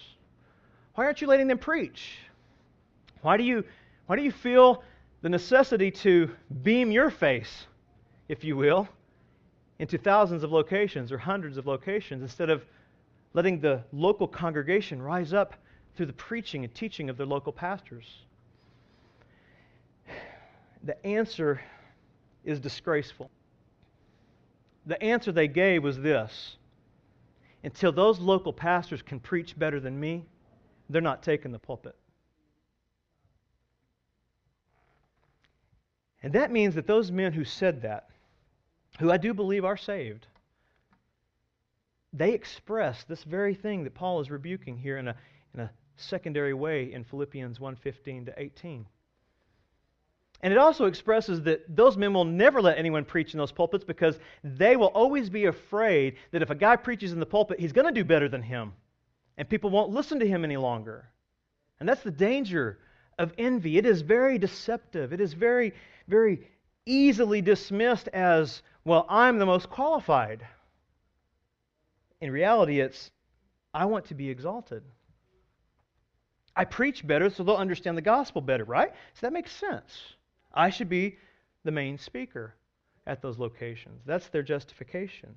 [0.94, 2.18] Why aren't you letting them preach?
[3.20, 3.64] Why do you,
[4.06, 4.82] why do you feel
[5.22, 6.30] the necessity to
[6.62, 7.66] beam your face,
[8.28, 8.88] if you will,
[9.78, 12.64] into thousands of locations or hundreds of locations instead of
[13.34, 15.54] letting the local congregation rise up
[15.96, 18.06] through the preaching and teaching of their local pastors?
[20.84, 21.60] The answer
[22.44, 23.30] is disgraceful.
[24.86, 26.56] The answer they gave was this
[27.64, 30.24] until those local pastors can preach better than me,
[30.88, 31.96] they're not taking the pulpit.
[36.22, 38.08] And that means that those men who said that,
[38.98, 40.26] who I do believe are saved,
[42.12, 45.16] they express this very thing that Paul is rebuking here in a,
[45.54, 48.86] in a secondary way in Philippians 1:15 to 18.
[50.42, 53.84] And it also expresses that those men will never let anyone preach in those pulpits
[53.84, 57.72] because they will always be afraid that if a guy preaches in the pulpit, he's
[57.72, 58.72] going to do better than him
[59.38, 61.08] and people won't listen to him any longer.
[61.78, 62.78] And that's the danger
[63.18, 63.78] of envy.
[63.78, 65.12] It is very deceptive.
[65.12, 65.74] It is very,
[66.08, 66.48] very
[66.84, 70.46] easily dismissed as, well, I'm the most qualified.
[72.20, 73.10] In reality, it's,
[73.74, 74.82] I want to be exalted.
[76.54, 78.90] I preach better so they'll understand the gospel better, right?
[79.14, 79.92] So that makes sense.
[80.54, 81.18] I should be
[81.64, 82.54] the main speaker
[83.06, 84.02] at those locations.
[84.06, 85.34] That's their justification.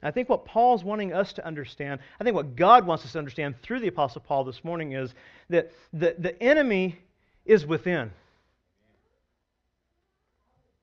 [0.00, 3.18] I think what Paul's wanting us to understand, I think what God wants us to
[3.18, 5.12] understand through the Apostle Paul this morning is
[5.50, 7.00] that the, the enemy
[7.44, 8.12] is within.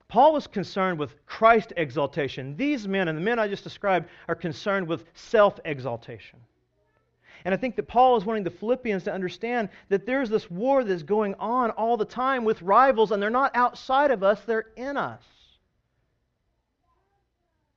[0.08, 2.56] Paul was concerned with Christ exaltation.
[2.56, 6.40] These men and the men I just described are concerned with self exaltation.
[7.44, 10.84] And I think that Paul is wanting the Philippians to understand that there's this war
[10.84, 14.72] that's going on all the time with rivals, and they're not outside of us, they're
[14.76, 15.22] in us.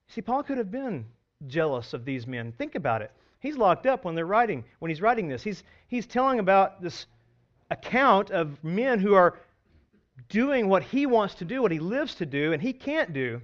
[0.08, 1.04] See, Paul could have been
[1.46, 2.52] jealous of these men.
[2.52, 3.12] Think about it.
[3.40, 5.42] He's locked up when they're writing, when he's writing this.
[5.42, 7.06] He's, he's telling about this
[7.70, 9.38] account of men who are
[10.28, 13.40] doing what he wants to do, what he lives to do, and he can't do.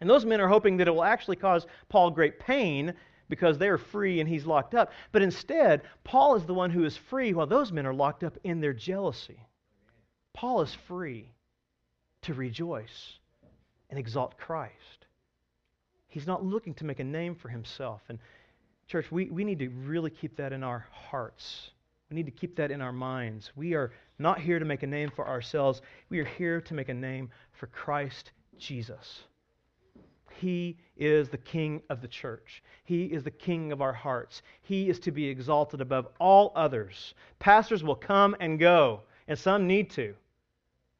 [0.00, 2.94] And those men are hoping that it will actually cause Paul great pain
[3.28, 4.92] because they are free and he's locked up.
[5.12, 8.36] But instead, Paul is the one who is free while those men are locked up
[8.44, 9.40] in their jealousy.
[10.34, 11.32] Paul is free
[12.22, 13.18] to rejoice
[13.90, 15.06] and exalt Christ.
[16.08, 18.02] He's not looking to make a name for himself.
[18.08, 18.18] And,
[18.86, 21.70] church, we, we need to really keep that in our hearts.
[22.10, 23.50] We need to keep that in our minds.
[23.56, 26.88] We are not here to make a name for ourselves, we are here to make
[26.88, 29.24] a name for Christ Jesus.
[30.40, 32.62] He is the King of the church.
[32.84, 34.42] He is the King of our hearts.
[34.62, 37.14] He is to be exalted above all others.
[37.38, 40.14] Pastors will come and go, and some need to,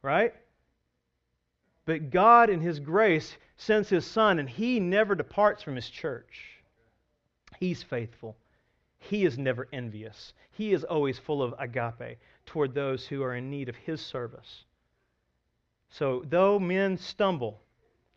[0.02, 0.32] right?
[1.84, 6.62] But God, in His grace, sends His Son, and He never departs from His church.
[7.60, 8.36] He's faithful.
[8.98, 10.32] He is never envious.
[10.50, 14.64] He is always full of agape toward those who are in need of His service.
[15.90, 17.60] So, though men stumble,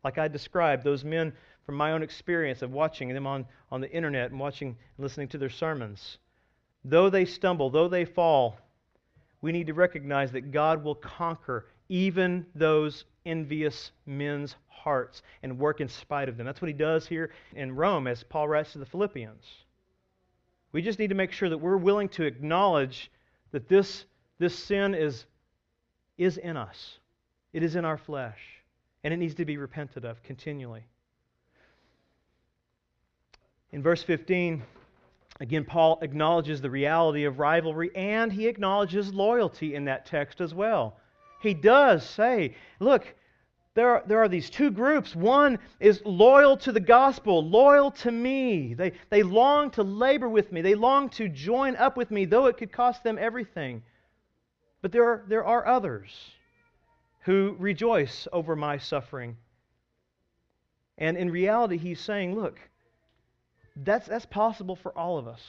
[0.04, 1.34] like I described, those men
[1.66, 5.28] from my own experience of watching them on, on the internet and watching and listening
[5.30, 6.18] to their sermons,
[6.84, 8.58] though they stumble, though they fall,
[9.42, 15.82] we need to recognize that God will conquer even those envious men's hearts and work
[15.82, 16.46] in spite of them.
[16.46, 19.46] That's what he does here in Rome as Paul writes to the Philippians.
[20.72, 23.12] We just need to make sure that we're willing to acknowledge
[23.52, 24.06] that this,
[24.40, 25.26] this sin is,
[26.18, 26.98] is in us,
[27.54, 28.40] it is in our flesh,
[29.04, 30.84] and it needs to be repented of continually.
[33.72, 34.64] In verse 15,
[35.40, 40.56] again, Paul acknowledges the reality of rivalry and he acknowledges loyalty in that text as
[40.56, 40.98] well.
[41.42, 43.06] He does say, look,
[43.76, 45.16] there are, there are these two groups.
[45.16, 48.74] One is loyal to the gospel, loyal to me.
[48.74, 52.48] They, they long to labor with me, they long to join up with me, though
[52.48, 53.84] it could cost them everything.
[54.82, 56.32] But there are, there are others
[57.22, 59.38] who rejoice over my suffering.
[60.98, 62.60] And in reality, he's saying, look,
[63.76, 65.42] that's, that's possible for all of us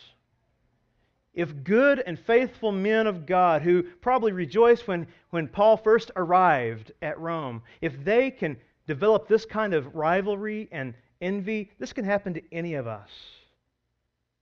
[1.34, 6.92] if good and faithful men of God who probably rejoiced when, when Paul first arrived
[7.02, 12.34] at Rome, if they can develop this kind of rivalry and envy, this can happen
[12.34, 13.10] to any of us.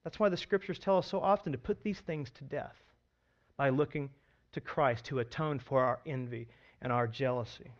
[0.04, 2.76] That's why the scriptures tell us so often to put these things to death
[3.56, 4.08] by looking
[4.52, 6.48] to Christ who atoned for our envy
[6.80, 7.70] and our jealousy.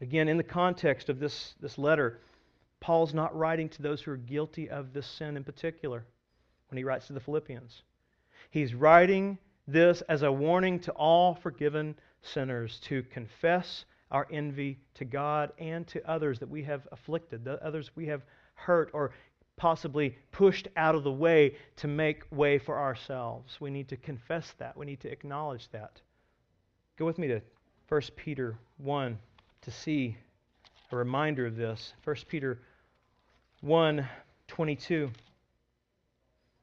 [0.00, 2.20] Again, in the context of this, this letter,
[2.80, 6.04] Paul's not writing to those who are guilty of this sin in particular
[6.68, 7.82] when he writes to the Philippians.
[8.50, 15.04] He's writing this as a warning to all forgiven sinners to confess our envy to
[15.04, 18.22] God and to others that we have afflicted, the others we have
[18.54, 19.12] hurt or
[19.56, 23.60] possibly pushed out of the way to make way for ourselves.
[23.60, 24.76] We need to confess that.
[24.76, 26.00] We need to acknowledge that.
[26.96, 27.40] Go with me to
[27.88, 29.18] 1 Peter 1
[29.62, 30.16] to see
[30.90, 31.92] a reminder of this.
[32.04, 32.60] 1 Peter
[33.60, 34.08] 1
[34.46, 35.10] 22.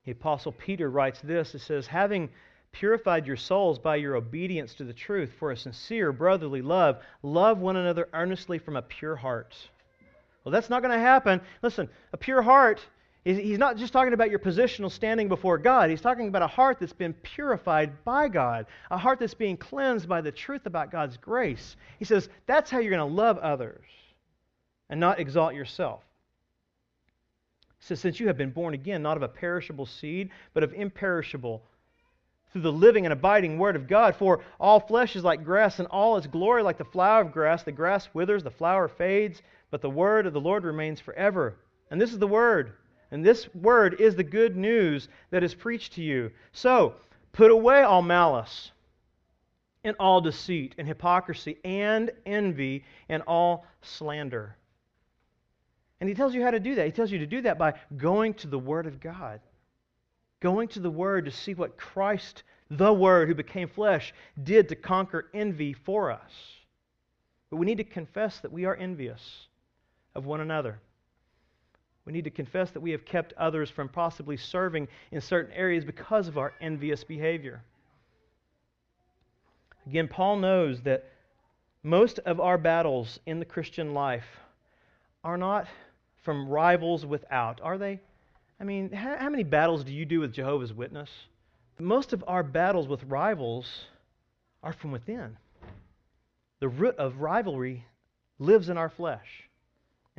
[0.05, 2.29] The Apostle Peter writes this it says, Having
[2.71, 7.59] purified your souls by your obedience to the truth for a sincere brotherly love, love
[7.59, 9.55] one another earnestly from a pure heart.
[10.43, 11.41] Well, that's not going to happen.
[11.61, 12.83] Listen, a pure heart,
[13.23, 15.89] he's not just talking about your positional standing before God.
[15.89, 20.09] He's talking about a heart that's been purified by God, a heart that's being cleansed
[20.09, 21.75] by the truth about God's grace.
[21.99, 23.85] He says, that's how you're going to love others
[24.89, 26.01] and not exalt yourself
[27.81, 31.63] says, Since you have been born again, not of a perishable seed, but of imperishable,
[32.51, 34.15] through the living and abiding Word of God.
[34.15, 37.63] For all flesh is like grass, and all its glory like the flower of grass.
[37.63, 39.41] The grass withers, the flower fades,
[39.71, 41.55] but the Word of the Lord remains forever.
[41.89, 42.73] And this is the Word.
[43.09, 46.31] And this Word is the good news that is preached to you.
[46.51, 46.95] So,
[47.31, 48.71] put away all malice
[49.83, 54.55] and all deceit and hypocrisy and envy and all slander.
[55.99, 56.85] And he tells you how to do that.
[56.85, 59.39] He tells you to do that by going to the Word of God,
[60.41, 64.13] going to the Word to see what Christ, the Word who became flesh,
[64.43, 66.31] did to conquer envy for us.
[67.49, 69.47] But we need to confess that we are envious
[70.15, 70.79] of one another.
[72.05, 75.85] We need to confess that we have kept others from possibly serving in certain areas
[75.85, 77.61] because of our envious behavior.
[79.85, 81.05] Again, Paul knows that
[81.83, 84.25] most of our battles in the Christian life
[85.23, 85.67] are not
[86.23, 87.99] from rivals without, are they?
[88.59, 91.09] I mean, how, how many battles do you do with Jehovah's Witness?
[91.79, 93.85] Most of our battles with rivals
[94.61, 95.37] are from within.
[96.59, 97.85] The root of rivalry
[98.37, 99.49] lives in our flesh.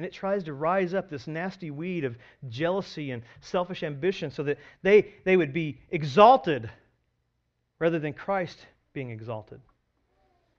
[0.03, 2.17] And it tries to rise up this nasty weed of
[2.49, 6.69] jealousy and selfish ambition so that they, they would be exalted
[7.79, 9.61] rather than Christ being exalted.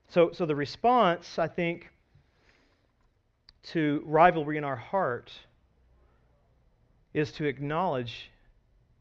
[0.08, 1.90] So, so the response, I think,
[3.64, 5.30] to rivalry in our heart
[7.12, 8.30] is to acknowledge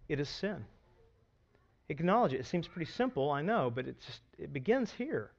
[0.10, 0.66] it is sin.
[1.88, 2.41] Acknowledge it.
[2.41, 5.32] It seems pretty simple, I know, but it just it begins here.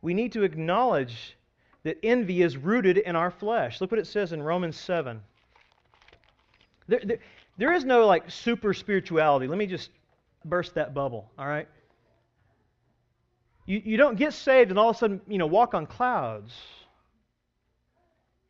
[0.00, 1.36] We need to acknowledge
[1.84, 3.80] that envy is rooted in our flesh.
[3.80, 5.20] Look what it says in Romans 7.
[6.88, 7.18] There, there,
[7.56, 9.46] there is no like super spirituality.
[9.46, 9.90] Let me just
[10.44, 11.68] burst that bubble, all right?
[13.66, 16.52] You, you don't get saved and all of a sudden, you know, walk on clouds.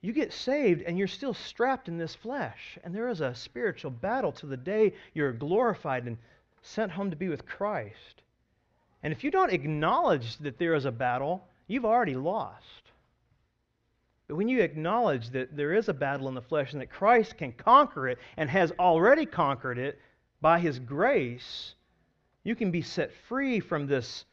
[0.01, 2.79] You get saved and you're still strapped in this flesh.
[2.83, 6.19] And there is a spiritual battle to the day you're glorified and
[6.63, 8.23] sent home to be with Christ.
[9.03, 12.82] And if you don't acknowledge that there is a battle, you've already lost.
[14.29, 17.37] But when you acknowledge that there is a battle in the flesh and that Christ
[17.37, 19.99] can conquer it and has already conquered it
[20.41, 21.75] by his grace,
[22.45, 24.25] you can be set free from this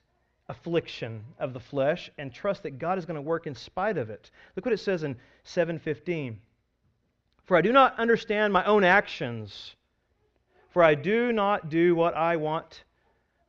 [0.48, 4.10] affliction of the flesh and trust that God is going to work in spite of
[4.10, 4.32] it.
[4.56, 5.16] Look what it says in
[5.46, 6.38] 7:15.
[7.46, 9.76] For I do not understand my own actions,
[10.70, 12.84] for I do not do what I want,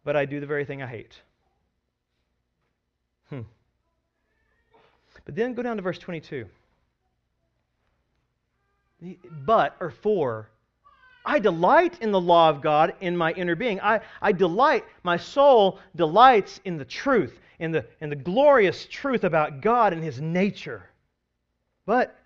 [0.04, 1.22] but I do the very thing I hate.
[5.30, 6.44] But then go down to verse 22.
[9.46, 10.50] But, or for,
[11.24, 13.80] I delight in the law of God in my inner being.
[13.80, 19.22] I, I delight, my soul delights in the truth, in the, in the glorious truth
[19.22, 20.90] about God and His nature.
[21.86, 22.18] But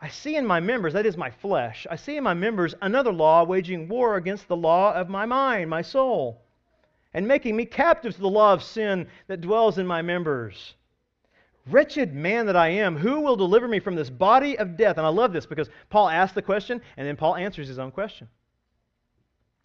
[0.00, 3.12] I see in my members, that is my flesh, I see in my members another
[3.12, 6.40] law waging war against the law of my mind, my soul,
[7.12, 10.75] and making me captive to the law of sin that dwells in my members.
[11.68, 14.98] Wretched man that I am, who will deliver me from this body of death?
[14.98, 17.90] And I love this because Paul asks the question and then Paul answers his own
[17.90, 18.28] question.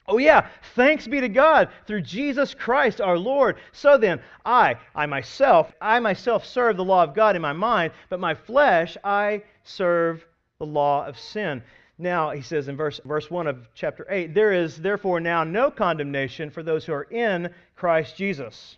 [0.08, 3.58] Oh, yeah, thanks be to God through Jesus Christ our Lord.
[3.72, 7.94] So then, I, I myself, I myself serve the law of God in my mind,
[8.10, 10.26] but my flesh, I serve
[10.58, 11.62] the law of sin.
[12.00, 15.70] Now, he says in verse, verse 1 of chapter 8, there is therefore now no
[15.70, 18.78] condemnation for those who are in Christ Jesus.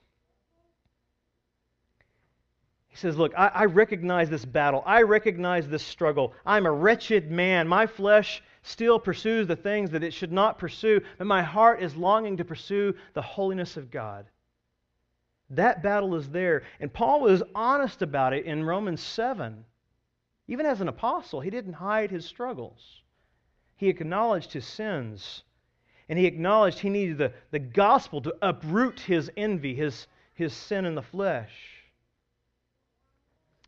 [2.94, 4.84] He says, Look, I, I, recognize this battle.
[4.86, 6.32] I recognize this struggle.
[6.46, 7.68] I'm a wretched man.
[7.68, 11.96] My flesh still pursues the things that it should not pursue, but my heart is
[11.96, 14.28] longing to pursue the holiness of God.
[15.50, 16.62] That battle is there.
[16.80, 19.66] And Paul was honest about it in Romans 7.
[20.48, 23.02] Even as an apostle, he didn't hide his struggles.
[23.76, 25.41] He acknowledged his sins,
[26.08, 30.86] and he acknowledged he needed the, the gospel to uproot his envy, his, his sin
[30.86, 31.73] in the flesh.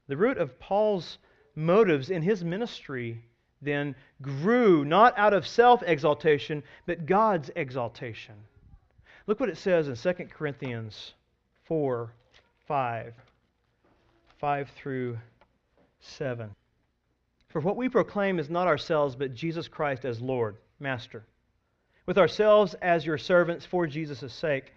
[0.08, 1.18] The root of Paul's
[1.56, 3.24] motives in his ministry
[3.62, 8.36] then grew not out of self exaltation, but God's exaltation.
[9.28, 11.14] Look what it says in 2 Corinthians
[11.64, 12.12] 4
[12.68, 13.14] 5.
[14.38, 15.18] 5 through
[16.00, 16.56] 7.
[17.50, 21.24] For what we proclaim is not ourselves, but Jesus Christ as Lord, Master,
[22.06, 24.74] with ourselves as your servants for Jesus' sake.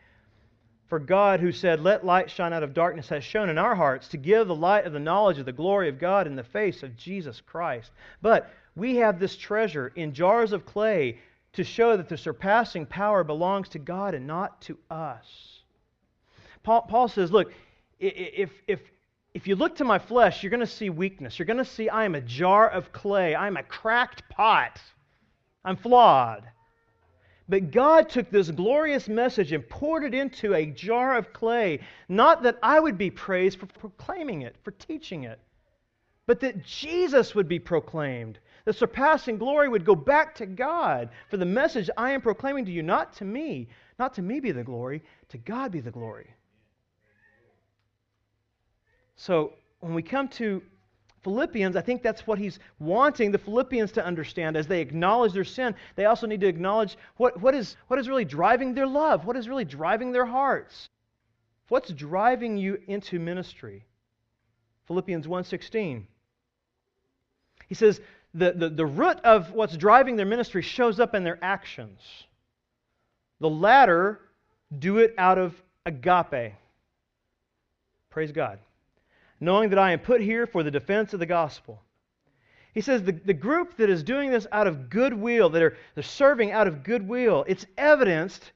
[0.88, 4.08] For God, who said, Let light shine out of darkness, has shown in our hearts
[4.08, 6.82] to give the light of the knowledge of the glory of God in the face
[6.82, 7.92] of Jesus Christ.
[8.22, 11.18] But we have this treasure in jars of clay
[11.52, 15.60] to show that the surpassing power belongs to God and not to us.
[16.62, 17.52] Paul, Paul says, Look,
[18.00, 18.80] if, if,
[19.34, 21.38] if you look to my flesh, you're going to see weakness.
[21.38, 24.80] You're going to see I am a jar of clay, I'm a cracked pot,
[25.64, 26.48] I'm flawed.
[27.48, 32.42] But God took this glorious message and poured it into a jar of clay, not
[32.42, 35.40] that I would be praised for proclaiming it, for teaching it,
[36.26, 38.38] but that Jesus would be proclaimed.
[38.66, 42.72] The surpassing glory would go back to God for the message I am proclaiming to
[42.72, 43.68] you, not to me.
[43.98, 46.30] Not to me be the glory, to God be the glory.
[49.16, 50.62] So when we come to
[51.22, 55.44] Philippians, I think that's what he's wanting the Philippians to understand as they acknowledge their
[55.44, 55.74] sin.
[55.96, 59.36] They also need to acknowledge what, what, is, what is really driving their love, what
[59.36, 60.88] is really driving their hearts.
[61.68, 63.84] What's driving you into ministry?
[64.86, 66.04] Philippians 1.16.
[67.68, 68.00] He says
[68.32, 72.00] the, the, the root of what's driving their ministry shows up in their actions.
[73.40, 74.20] The latter
[74.78, 75.54] do it out of
[75.84, 76.54] agape.
[78.10, 78.58] Praise God.
[79.40, 81.82] Knowing that I am put here for the defense of the gospel.
[82.72, 86.04] He says the, the group that is doing this out of goodwill, that are they're
[86.04, 88.52] serving out of goodwill, it's evidenced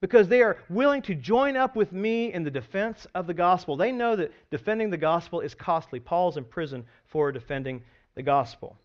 [0.00, 3.76] because they are willing to join up with me in the defense of the gospel.
[3.76, 6.00] They know that defending the gospel is costly.
[6.00, 7.82] Paul's in prison for defending
[8.16, 8.76] the gospel.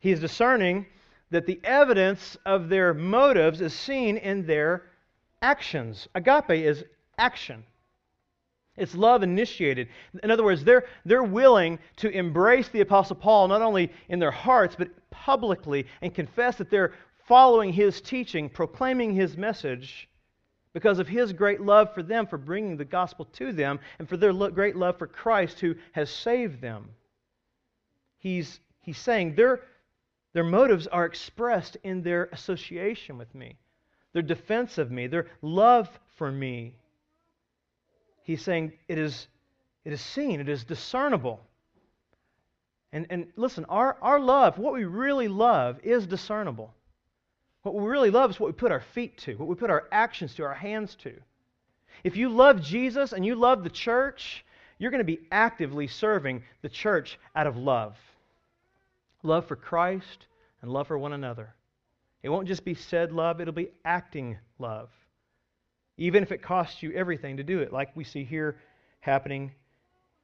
[0.00, 0.86] He is discerning
[1.30, 4.82] that the evidence of their motives is seen in their
[5.40, 6.08] actions.
[6.14, 6.84] Agape is
[7.18, 7.64] action.
[8.76, 9.88] It's love initiated.
[10.22, 14.30] In other words, they're, they're willing to embrace the Apostle Paul not only in their
[14.30, 16.92] hearts, but publicly and confess that they're
[17.26, 20.08] following his teaching, proclaiming his message
[20.72, 24.18] because of his great love for them, for bringing the gospel to them, and for
[24.18, 26.90] their great love for Christ who has saved them.
[28.18, 29.62] He's, he's saying their,
[30.34, 33.56] their motives are expressed in their association with me,
[34.12, 36.74] their defense of me, their love for me.
[38.26, 39.28] He's saying it is,
[39.84, 41.40] it is seen, it is discernible.
[42.92, 46.74] And, and listen, our, our love, what we really love, is discernible.
[47.62, 49.84] What we really love is what we put our feet to, what we put our
[49.92, 51.12] actions to, our hands to.
[52.02, 54.44] If you love Jesus and you love the church,
[54.78, 57.96] you're going to be actively serving the church out of love
[59.22, 60.26] love for Christ
[60.62, 61.54] and love for one another.
[62.22, 64.90] It won't just be said love, it'll be acting love.
[65.98, 68.56] Even if it costs you everything to do it, like we see here
[69.00, 69.52] happening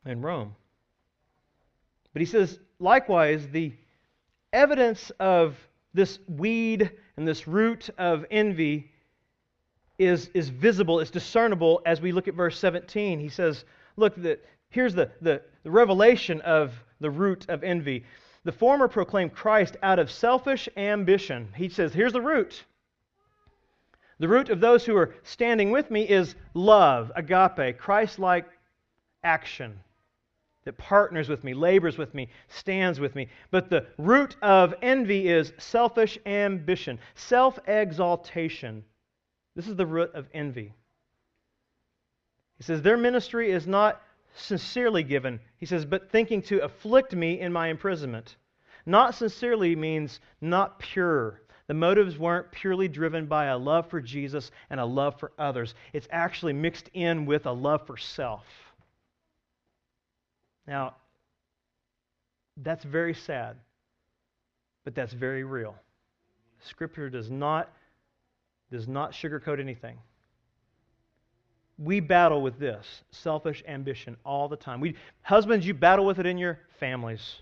[0.04, 0.54] in Rome.
[2.12, 3.72] But he says, likewise, the
[4.52, 5.56] evidence of
[5.94, 8.90] this weed and this root of envy
[9.98, 13.20] is, is visible, it's discernible as we look at verse 17.
[13.20, 13.64] He says,
[13.96, 14.38] Look, the,
[14.70, 18.04] here's the, the, the revelation of the root of envy.
[18.44, 21.48] The former proclaimed Christ out of selfish ambition.
[21.54, 22.64] He says, Here's the root.
[24.18, 28.46] The root of those who are standing with me is love, agape, Christ like
[29.24, 29.78] action
[30.64, 33.28] that partners with me, labors with me, stands with me.
[33.50, 38.84] But the root of envy is selfish ambition, self exaltation.
[39.56, 40.72] This is the root of envy.
[42.58, 44.00] He says, Their ministry is not
[44.34, 45.40] sincerely given.
[45.58, 48.36] He says, but thinking to afflict me in my imprisonment.
[48.86, 51.41] Not sincerely means not pure.
[51.72, 55.74] The motives weren't purely driven by a love for Jesus and a love for others.
[55.94, 58.44] It's actually mixed in with a love for self.
[60.66, 60.96] Now,
[62.58, 63.56] that's very sad,
[64.84, 65.74] but that's very real.
[66.60, 67.72] Scripture does not,
[68.70, 69.96] does not sugarcoat anything.
[71.78, 74.78] We battle with this selfish ambition all the time.
[74.78, 77.36] We, husbands, you battle with it in your families.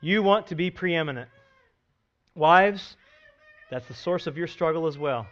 [0.00, 1.28] You want to be preeminent.
[2.34, 2.96] Wives,
[3.70, 5.26] that's the source of your struggle as well.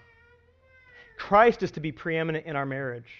[1.17, 3.11] Christ is to be preeminent in our marriage.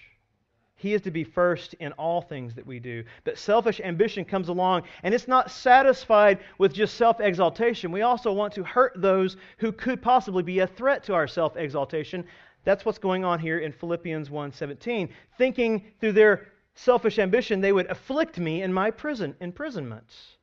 [0.77, 3.03] He is to be first in all things that we do.
[3.23, 7.91] But selfish ambition comes along, and it's not satisfied with just self exaltation.
[7.91, 11.55] We also want to hurt those who could possibly be a threat to our self
[11.55, 12.25] exaltation.
[12.65, 15.09] That's what's going on here in Philippians 1:17.
[15.37, 20.35] Thinking through their selfish ambition, they would afflict me in my prison imprisonments.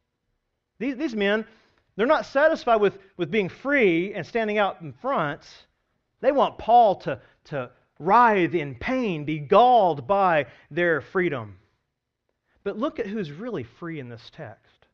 [0.79, 1.45] These, these men,
[1.97, 5.43] they're not satisfied with, with being free and standing out in front.
[6.21, 11.59] They want Paul to, to writhe in pain, be galled by their freedom.
[12.65, 14.87] But look at who's really free in this text.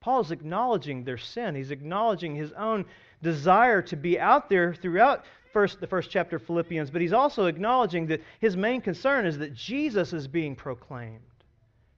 [0.00, 1.54] Paul is acknowledging their sin.
[1.54, 2.84] He's acknowledging his own
[3.22, 7.46] desire to be out there throughout first, the first chapter of Philippians, but he's also
[7.46, 11.20] acknowledging that his main concern is that Jesus is being proclaimed.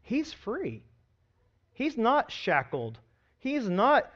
[0.03, 0.83] He's free.
[1.72, 2.99] He's not shackled.
[3.45, 4.11] He's not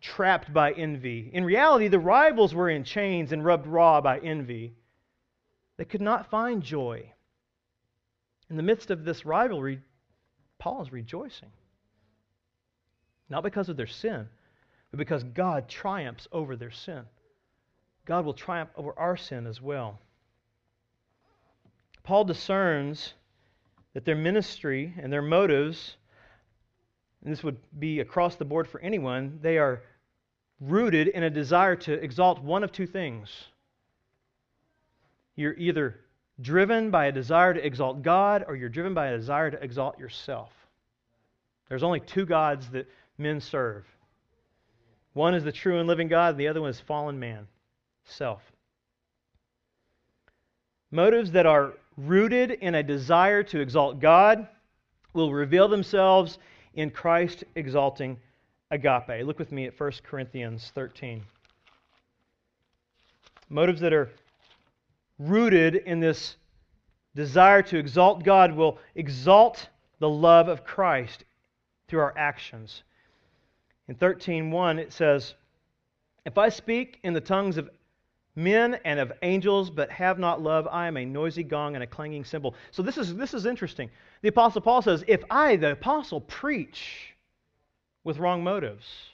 [0.00, 1.30] trapped by envy.
[1.32, 4.74] In reality, the rivals were in chains and rubbed raw by envy.
[5.76, 7.12] They could not find joy.
[8.50, 9.82] In the midst of this rivalry,
[10.58, 11.52] Paul is rejoicing.
[13.28, 14.28] Not because of their sin,
[14.90, 17.04] but because God triumphs over their sin.
[18.04, 20.00] God will triumph over our sin as well.
[22.02, 23.14] Paul discerns
[23.94, 25.98] that their ministry and their motives,
[27.26, 29.82] and this would be across the board for anyone, they are
[30.60, 33.28] rooted in a desire to exalt one of two things
[35.34, 36.00] you're either
[36.40, 39.98] driven by a desire to exalt God or you're driven by a desire to exalt
[39.98, 40.50] yourself.
[41.68, 43.84] There's only two gods that men serve.
[45.12, 47.48] One is the true and living God, and the other one is fallen man,
[48.04, 48.40] self.
[50.92, 54.46] Motives that are rooted in a desire to exalt God
[55.12, 56.38] will reveal themselves
[56.76, 58.18] in Christ exalting
[58.70, 59.24] agape.
[59.24, 61.22] Look with me at 1 Corinthians 13.
[63.48, 64.10] Motives that are
[65.18, 66.36] rooted in this
[67.14, 69.68] desire to exalt God will exalt
[69.98, 71.24] the love of Christ
[71.88, 72.82] through our actions.
[73.88, 75.34] In 13:1 it says,
[76.24, 77.70] "If I speak in the tongues of
[78.36, 81.86] men and of angels but have not love, I am a noisy gong and a
[81.86, 83.90] clanging cymbal." So this is this is interesting.
[84.22, 87.14] The apostle Paul says, "If I the apostle preach
[88.04, 89.10] with wrong motives,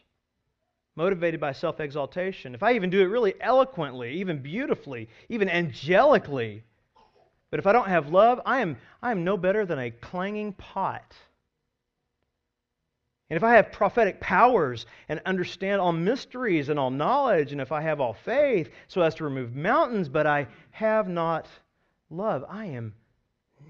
[0.97, 6.63] motivated by self-exaltation, if I even do it really eloquently, even beautifully, even angelically,
[7.51, 10.53] but if I don't have love, I am, I am no better than a clanging
[10.55, 11.17] pot.
[13.33, 17.73] And if I have prophetic powers and understand all mysteries and all knowledge, and if
[17.73, 21.47] I have all faith so as to remove mountains, but I have not
[22.11, 22.93] love, I am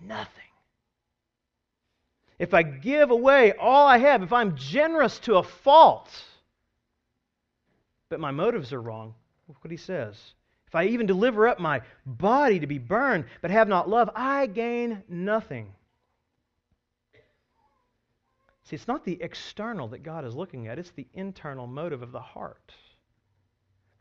[0.05, 0.43] nothing.
[2.41, 6.11] If I give away all I have, if I'm generous to a fault,
[8.09, 9.15] but my motives are wrong,
[9.47, 10.17] look what he says.
[10.67, 14.47] If I even deliver up my body to be burned, but have not love, I
[14.47, 15.73] gain nothing.
[18.65, 22.13] See, it's not the external that God is looking at, it's the internal motive of
[22.13, 22.75] the heart.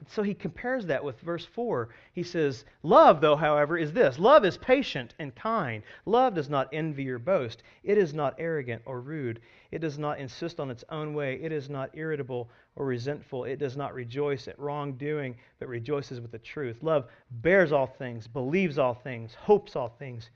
[0.08, 1.90] So he compares that with verse 4.
[2.14, 5.84] He says, Love, though, however, is this love is patient and kind.
[6.06, 7.62] Love does not envy or boast.
[7.84, 9.42] It is not arrogant or rude.
[9.70, 11.36] It does not insist on its own way.
[11.36, 13.44] It is not irritable or resentful.
[13.44, 16.82] It does not rejoice at wrongdoing, but rejoices with the truth.
[16.82, 20.32] Love bears all things, believes all things, hopes all things,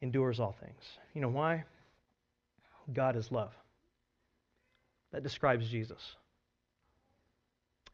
[0.00, 0.98] endures all things.
[1.12, 1.64] You know why?
[2.92, 3.52] God is love.
[5.12, 6.16] That describes Jesus.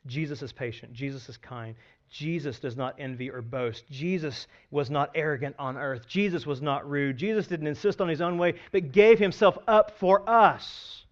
[0.06, 0.92] Jesus is patient.
[0.92, 1.74] Jesus is kind.
[2.08, 3.84] Jesus does not envy or boast.
[3.90, 6.08] Jesus was not arrogant on earth.
[6.08, 7.16] Jesus was not rude.
[7.16, 11.04] Jesus didn't insist on his own way, but gave himself up for us.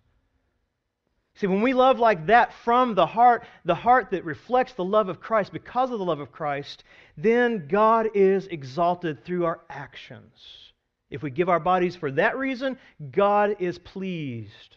[1.36, 5.08] See, when we love like that from the heart, the heart that reflects the love
[5.08, 6.82] of Christ because of the love of Christ,
[7.16, 10.67] then God is exalted through our actions.
[11.10, 12.78] If we give our bodies for that reason,
[13.10, 14.76] God is pleased.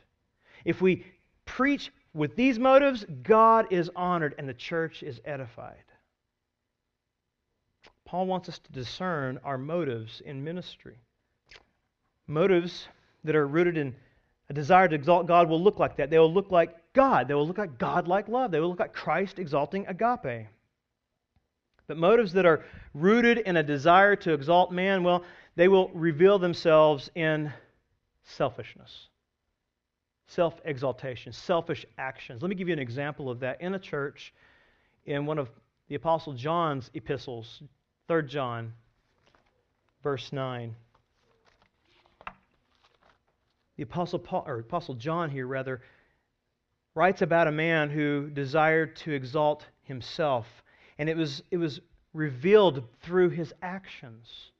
[0.63, 1.05] If we
[1.45, 5.83] preach with these motives, God is honored and the church is edified.
[8.05, 10.97] Paul wants us to discern our motives in ministry.
[12.27, 12.87] Motives
[13.23, 13.95] that are rooted in
[14.49, 16.09] a desire to exalt God will look like that.
[16.09, 17.27] They will look like God.
[17.27, 18.51] They will look like God like love.
[18.51, 20.47] They will look like Christ exalting agape.
[21.87, 25.23] But motives that are rooted in a desire to exalt man, well,
[25.55, 27.51] they will reveal themselves in
[28.23, 29.07] selfishness,
[30.27, 32.41] self exaltation, selfish actions.
[32.41, 34.33] Let me give you an example of that in a church
[35.05, 35.49] in one of
[35.87, 37.61] the Apostle John's epistles,
[38.07, 38.73] 3 John,
[40.03, 40.75] verse 9.
[43.77, 45.81] The Apostle, Paul, or Apostle John here, rather,
[46.93, 50.45] writes about a man who desired to exalt himself.
[50.97, 51.81] And it was, it was
[52.13, 54.51] revealed through his actions,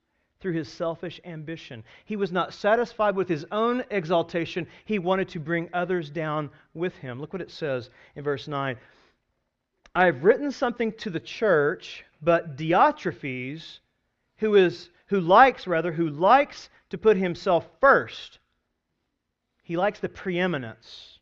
[0.41, 1.83] through his selfish ambition.
[2.05, 6.95] He was not satisfied with his own exaltation, he wanted to bring others down with
[6.97, 7.21] him.
[7.21, 8.75] Look what it says in verse 9.
[9.93, 13.79] I have written something to the church, but Diotrephes,
[14.37, 18.39] who is who likes rather who likes to put himself first,
[19.61, 21.19] he likes the preeminence.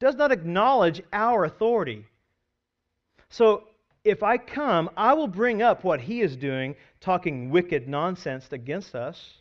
[0.00, 2.06] Does not acknowledge our authority.
[3.28, 3.64] So
[4.06, 8.94] if I come, I will bring up what he is doing, talking wicked nonsense against
[8.94, 9.34] us.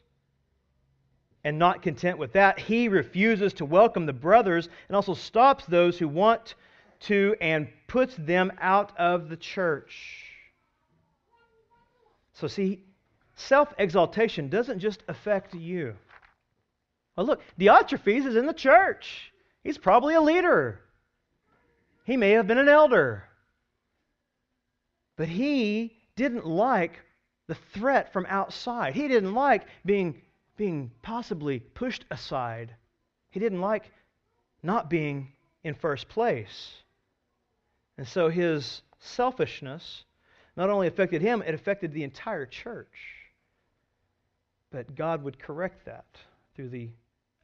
[1.43, 5.99] And not content with that, he refuses to welcome the brothers and also stops those
[5.99, 6.55] who want
[7.01, 10.26] to and puts them out of the church.
[12.34, 12.84] So, see,
[13.36, 15.95] self exaltation doesn't just affect you.
[17.16, 19.32] Well, look, Diotrephes is in the church.
[19.63, 20.82] He's probably a leader.
[22.05, 23.26] He may have been an elder.
[25.18, 26.99] But he didn't like
[27.47, 28.95] the threat from outside.
[28.95, 30.22] He didn't like being,
[30.57, 32.76] being possibly pushed aside.
[33.30, 33.91] He didn't like
[34.63, 35.32] not being
[35.63, 36.74] in first place.
[37.97, 40.03] And so his selfishness
[40.57, 43.16] not only affected him, it affected the entire church.
[44.72, 46.05] But God would correct that
[46.55, 46.89] through the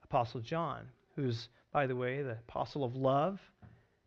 [0.03, 3.39] Apostle John, who's, by the way, the apostle of love,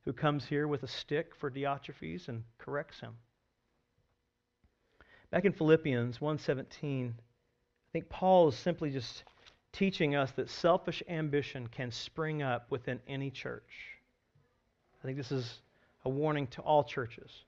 [0.05, 3.15] who comes here with a stick for Diotrephes and corrects him.
[5.35, 7.13] Back in Philippians 1:17, I
[7.93, 9.25] think Paul is simply just
[9.73, 13.99] teaching us that selfish ambition can spring up within any church.
[15.03, 15.61] I think this is
[16.05, 17.47] a warning to all churches.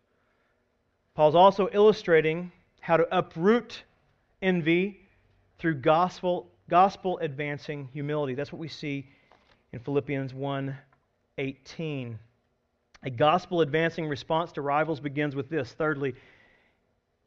[1.14, 3.84] Paul's also illustrating how to uproot
[4.42, 5.06] envy
[5.58, 8.34] through gospel gospel advancing humility.
[8.34, 9.08] That's what we see
[9.70, 12.18] in Philippians 1:18.
[13.04, 15.72] A gospel advancing response to rivals begins with this.
[15.72, 16.16] Thirdly,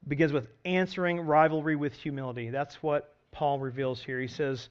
[0.07, 2.49] begins with answering rivalry with humility.
[2.49, 4.19] That's what Paul reveals here.
[4.19, 4.69] He says,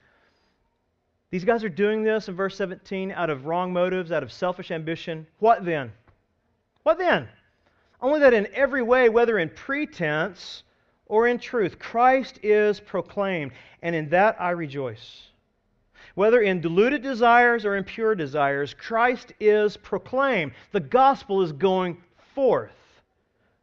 [1.30, 4.70] These guys are doing this in verse 17 out of wrong motives, out of selfish
[4.70, 5.26] ambition.
[5.38, 5.92] What then?
[6.82, 7.28] What then?
[8.00, 10.62] Only that in every way, whether in pretense
[11.06, 13.52] or in truth, Christ is proclaimed,
[13.82, 15.28] and in that I rejoice.
[16.14, 20.52] Whether in deluded desires or in pure desires, Christ is proclaimed.
[20.72, 21.96] The gospel is going
[22.34, 22.72] forth.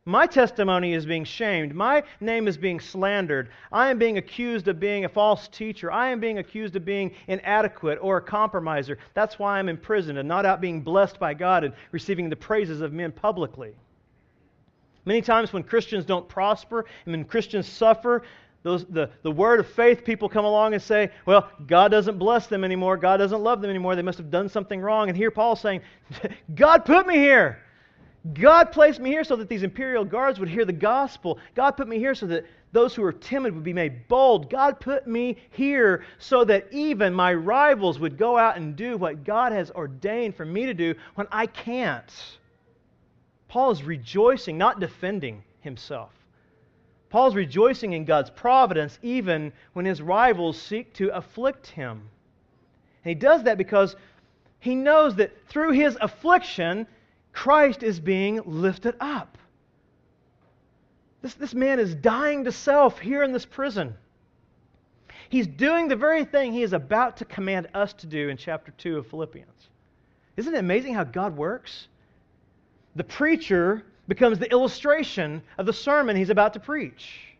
[0.08, 1.74] My testimony is being shamed.
[1.74, 3.50] My name is being slandered.
[3.72, 5.92] I am being accused of being a false teacher.
[5.92, 9.00] I am being accused of being inadequate or a compromiser.
[9.16, 12.36] That's why I'm in prison and not out being blessed by God and receiving the
[12.36, 13.74] praises of men publicly.
[15.06, 18.22] Many times when Christians don't prosper and when Christians suffer,
[18.62, 22.46] those, the, the word of faith people come along and say, well, God doesn't bless
[22.46, 22.96] them anymore.
[22.96, 23.96] God doesn't love them anymore.
[23.96, 25.10] They must have done something wrong.
[25.10, 25.82] And here Paul's saying,
[26.54, 27.65] God put me here.
[28.34, 31.38] God placed me here so that these imperial guards would hear the gospel.
[31.54, 34.50] God put me here so that those who are timid would be made bold.
[34.50, 39.24] God put me here so that even my rivals would go out and do what
[39.24, 42.12] God has ordained for me to do when I can't.
[43.48, 46.12] Paul is rejoicing, not defending himself.
[47.10, 52.10] Paul's rejoicing in God's providence even when his rivals seek to afflict him.
[53.04, 53.96] And he does that because
[54.60, 56.88] he knows that through his affliction,
[57.36, 59.38] Christ is being lifted up.
[61.22, 63.94] This, this man is dying to self here in this prison.
[65.30, 68.72] He's doing the very thing he is about to command us to do in chapter
[68.78, 69.70] 2 of Philippians.
[70.38, 71.90] Isn't it amazing how God works?
[72.96, 77.36] The preacher becomes the illustration of the sermon he's about to preach.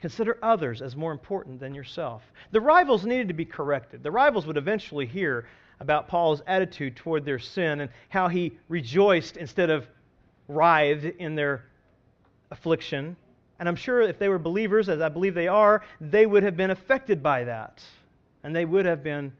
[0.00, 2.22] Consider others as more important than yourself.
[2.52, 4.02] The rivals needed to be corrected.
[4.02, 5.46] The rivals would eventually hear
[5.84, 9.86] about Paul's attitude toward their sin and how he rejoiced instead of
[10.48, 11.66] writhed in their
[12.50, 13.16] affliction.
[13.58, 16.56] And I'm sure if they were believers, as I believe they are, they would have
[16.56, 17.82] been affected by that.
[18.42, 19.32] And they would have been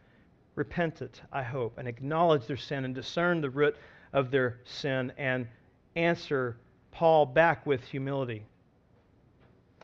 [0.55, 3.77] repentant, I hope, and acknowledged their sin and discerned the root
[4.13, 5.49] of their sin and
[5.97, 6.57] answer
[6.93, 8.45] Paul back with humility.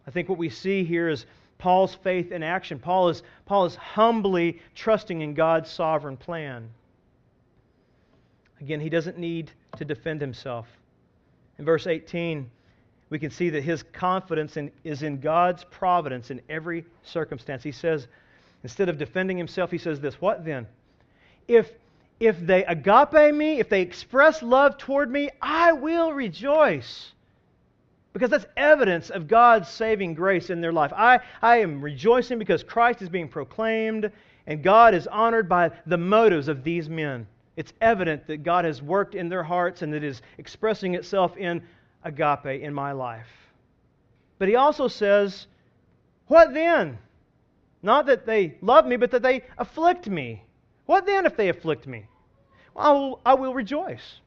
[0.07, 1.25] I think what we see here is
[1.61, 2.79] Paul's faith in action.
[2.79, 6.71] Paul is, Paul is humbly trusting in God's sovereign plan.
[8.61, 10.67] Again, he doesn't need to defend himself.
[11.59, 12.51] In verse 18,
[13.11, 17.63] we can see that his confidence in, is in God's providence in every circumstance.
[17.63, 18.09] He says,
[18.63, 20.67] instead of defending himself, he says this What then?
[21.47, 21.71] If,
[22.19, 27.13] if they agape me, if they express love toward me, I will rejoice
[28.13, 30.93] because that's evidence of God's saving grace in their life.
[30.97, 34.11] I, I am rejoicing because Christ is being proclaimed
[34.47, 37.27] and God is honored by the motives of these men.
[37.57, 41.63] It's evident that God has worked in their hearts and it is expressing itself in
[42.05, 43.29] agape in my life.
[44.39, 45.47] But he also says,
[46.27, 46.99] What then?
[47.83, 50.43] Not that they love me, but that they afflict me.
[50.87, 52.07] What then if they afflict me?
[52.75, 54.21] Well, I will, I will rejoice.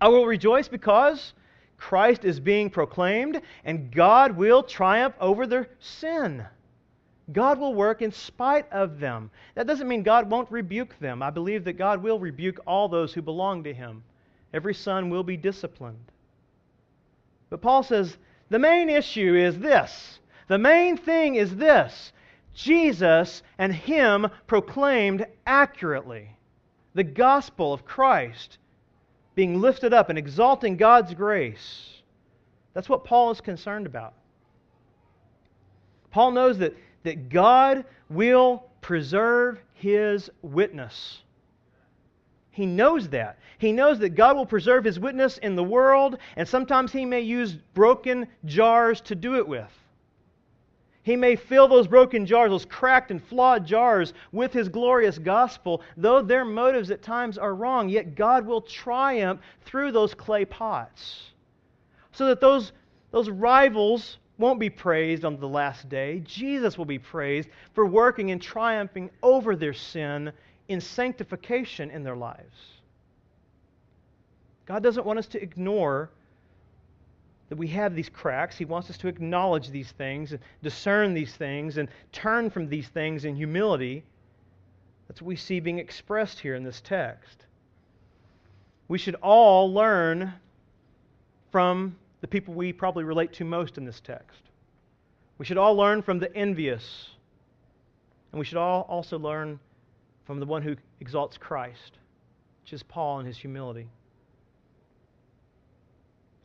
[0.00, 1.32] I will rejoice because
[1.78, 6.44] Christ is being proclaimed, and God will triumph over their sin.
[7.32, 9.30] God will work in spite of them.
[9.54, 11.22] That doesn't mean God won't rebuke them.
[11.22, 14.02] I believe that God will rebuke all those who belong to Him.
[14.52, 16.10] Every son will be disciplined.
[17.50, 18.16] But Paul says
[18.50, 22.12] the main issue is this the main thing is this
[22.54, 26.30] Jesus and Him proclaimed accurately.
[26.94, 28.58] The gospel of Christ
[29.38, 32.02] being lifted up and exalting God's grace.
[32.74, 34.14] That's what Paul is concerned about.
[36.10, 36.74] Paul knows that,
[37.04, 41.22] that God will preserve his witness.
[42.50, 43.38] He knows that.
[43.58, 47.20] He knows that God will preserve his witness in the world, and sometimes he may
[47.20, 49.70] use broken jars to do it with.
[51.08, 55.80] He may fill those broken jars, those cracked and flawed jars, with His glorious gospel,
[55.96, 61.30] though their motives at times are wrong, yet God will triumph through those clay pots.
[62.12, 62.72] So that those,
[63.10, 66.20] those rivals won't be praised on the last day.
[66.26, 70.30] Jesus will be praised for working and triumphing over their sin
[70.68, 72.82] in sanctification in their lives.
[74.66, 76.10] God doesn't want us to ignore
[77.48, 78.58] that we have these cracks.
[78.58, 82.88] He wants us to acknowledge these things and discern these things and turn from these
[82.88, 84.04] things in humility.
[85.08, 87.46] That's what we see being expressed here in this text.
[88.88, 90.34] We should all learn
[91.50, 94.42] from the people we probably relate to most in this text.
[95.38, 97.08] We should all learn from the envious.
[98.32, 99.58] And we should all also learn
[100.26, 101.98] from the one who exalts Christ,
[102.62, 103.88] which is Paul in his humility.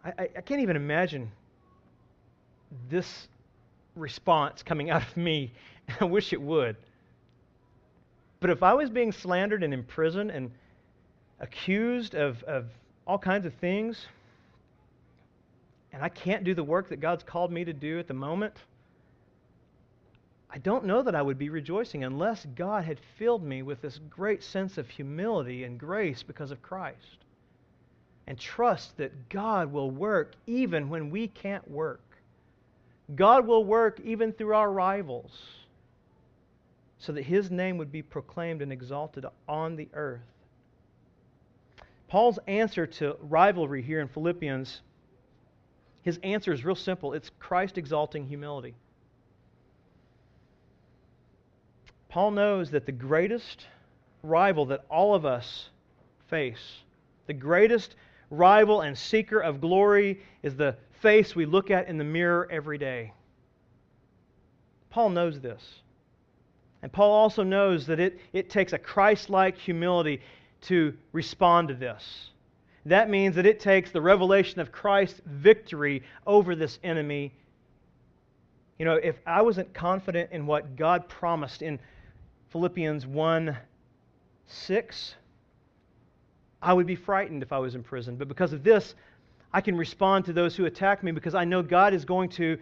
[0.03, 1.31] I, I, can't even imagine
[2.89, 3.27] this
[3.95, 5.53] response coming out of me.
[5.99, 6.75] I wish it would.
[8.39, 10.51] But if I was being slandered and imprisoned and
[11.39, 12.65] accused of, of
[13.07, 14.05] all kinds of things,
[15.93, 18.55] and I can't do the work that God's called me to do at the moment,
[20.49, 23.99] I don't know that I would be rejoicing unless God had filled me with this
[24.09, 27.22] great sense of humility and grace because of Christ.
[28.27, 32.01] And trust that God will work even when we can't work.
[33.15, 35.31] God will work even through our rivals
[36.99, 40.21] so that his name would be proclaimed and exalted on the earth.
[42.07, 44.81] Paul's answer to rivalry here in Philippians,
[46.03, 48.75] his answer is real simple it's Christ exalting humility.
[52.07, 53.65] Paul knows that the greatest
[54.21, 55.69] rival that all of us
[56.27, 56.83] face,
[57.25, 57.95] the greatest
[58.33, 62.77] rival and seeker of glory, is the face we look at in the mirror every
[62.77, 63.13] day.
[64.89, 65.81] Paul knows this.
[66.81, 70.21] And Paul also knows that it, it takes a Christ like humility
[70.61, 72.29] to respond to this.
[72.85, 77.33] That means that it takes the revelation of Christ's victory over this enemy.
[78.77, 81.79] You know, if I wasn't confident in what God promised in
[82.49, 83.57] Philippians 1
[84.45, 85.15] 6,
[86.63, 88.15] I would be frightened if I was in prison.
[88.15, 88.95] But because of this,
[89.51, 92.57] I can respond to those who attack me because I know God is going to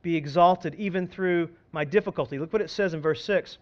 [0.00, 2.38] be exalted even through my difficulty.
[2.38, 3.58] Look what it says in verse 6.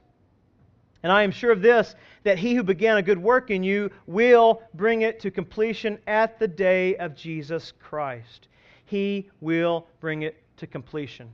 [1.02, 3.90] And I am sure of this, that he who began a good work in you
[4.06, 8.48] will bring it to completion at the day of Jesus Christ.
[8.84, 11.30] He will bring it to completion.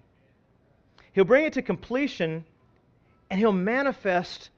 [1.13, 2.45] He'll bring it to completion
[3.31, 4.51] and he'll manifest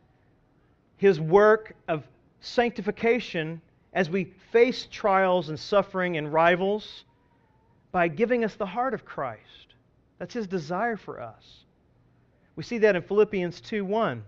[0.99, 2.05] his work of
[2.41, 3.63] sanctification
[3.99, 7.03] as we face trials and suffering and rivals
[7.91, 9.75] by giving us the heart of Christ.
[10.21, 11.65] That's his desire for us.
[12.55, 14.23] We see that in Philippians 2 1.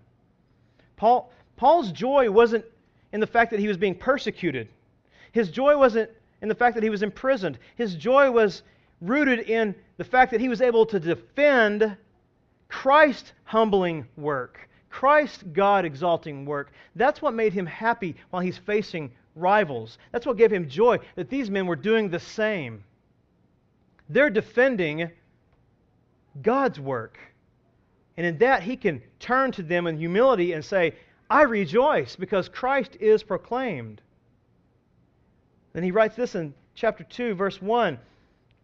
[0.97, 2.65] Paul, Paul's joy wasn't
[3.13, 4.67] in the fact that he was being persecuted,
[5.31, 6.11] his joy wasn't
[6.43, 7.57] in the fact that he was imprisoned.
[7.77, 8.65] His joy was
[9.01, 11.97] rooted in the fact that he was able to defend
[12.69, 16.73] Christ's humbling work, Christ's God exalting work.
[16.97, 19.99] That's what made him happy while he's facing rivals.
[20.13, 22.85] That's what gave him joy that these men were doing the same.
[24.09, 25.11] They're defending
[26.43, 27.19] God's work.
[28.17, 30.95] And in that, he can turn to them in humility and say,
[31.31, 34.03] I rejoice because Christ is proclaimed.
[35.73, 37.99] Then he writes this in chapter 2, verse 1.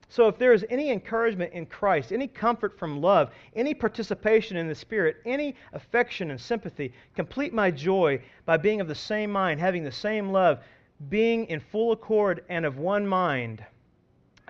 [0.08, 4.68] So, if there is any encouragement in Christ, any comfort from love, any participation in
[4.68, 9.58] the Spirit, any affection and sympathy, complete my joy by being of the same mind,
[9.58, 10.60] having the same love,
[11.08, 13.64] being in full accord and of one mind.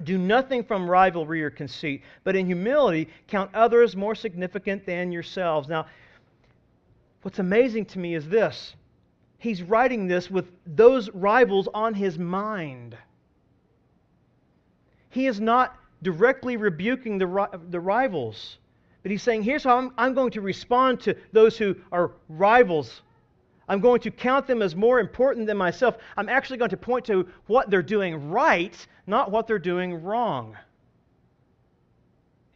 [0.04, 5.68] Do nothing from rivalry or conceit, but in humility count others more significant than yourselves.
[5.68, 5.86] Now,
[7.22, 8.74] what's amazing to me is this
[9.38, 12.96] he's writing this with those rivals on his mind.
[15.10, 18.58] He is not directly rebuking the, the rivals,
[19.02, 23.02] but he's saying, here's how I'm, I'm going to respond to those who are rivals.
[23.68, 25.96] I'm going to count them as more important than myself.
[26.16, 30.56] I'm actually going to point to what they're doing right, not what they're doing wrong.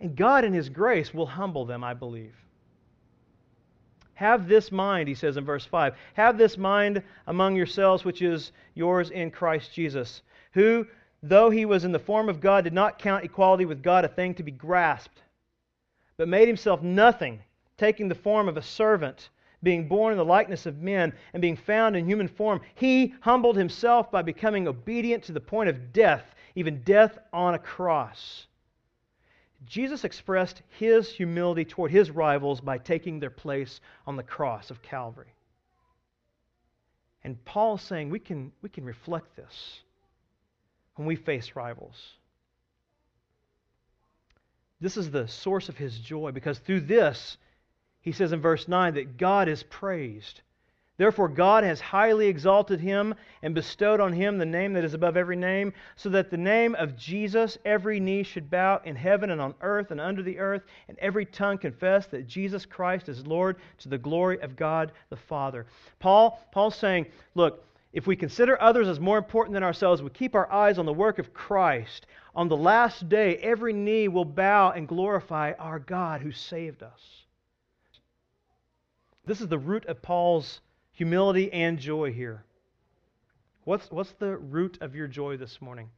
[0.01, 2.34] And God, in His grace, will humble them, I believe.
[4.20, 5.94] Have this mind, he says in verse 5.
[6.12, 10.20] Have this mind among yourselves, which is yours in Christ Jesus,
[10.53, 10.86] who,
[11.23, 14.09] though he was in the form of God, did not count equality with God a
[14.09, 15.23] thing to be grasped,
[16.16, 17.41] but made himself nothing,
[17.77, 19.31] taking the form of a servant,
[19.62, 22.61] being born in the likeness of men, and being found in human form.
[22.75, 27.59] He humbled himself by becoming obedient to the point of death, even death on a
[27.59, 28.47] cross.
[29.66, 34.81] Jesus expressed his humility toward his rivals by taking their place on the cross of
[34.81, 35.35] Calvary.
[37.23, 39.83] And Paul is saying we can, we can reflect this
[41.01, 41.96] when we face rivals.
[44.82, 47.38] This is the source of his joy because through this,
[48.03, 50.42] he says in verse 9 that God is praised.
[50.98, 55.16] Therefore, God has highly exalted him and bestowed on him the name that is above
[55.16, 59.40] every name, so that the name of Jesus every knee should bow in heaven and
[59.40, 63.57] on earth and under the earth, and every tongue confess that Jesus Christ is Lord
[63.78, 65.64] to the glory of God the Father.
[65.98, 70.34] Paul, Paul's saying, look, if we consider others as more important than ourselves, we keep
[70.34, 72.07] our eyes on the work of Christ.
[72.34, 77.24] On the last day, every knee will bow and glorify our God who saved us.
[79.26, 80.61] This is the root of Paul's
[80.93, 82.45] humility and joy here.
[83.64, 85.91] What's, what's the root of your joy this morning?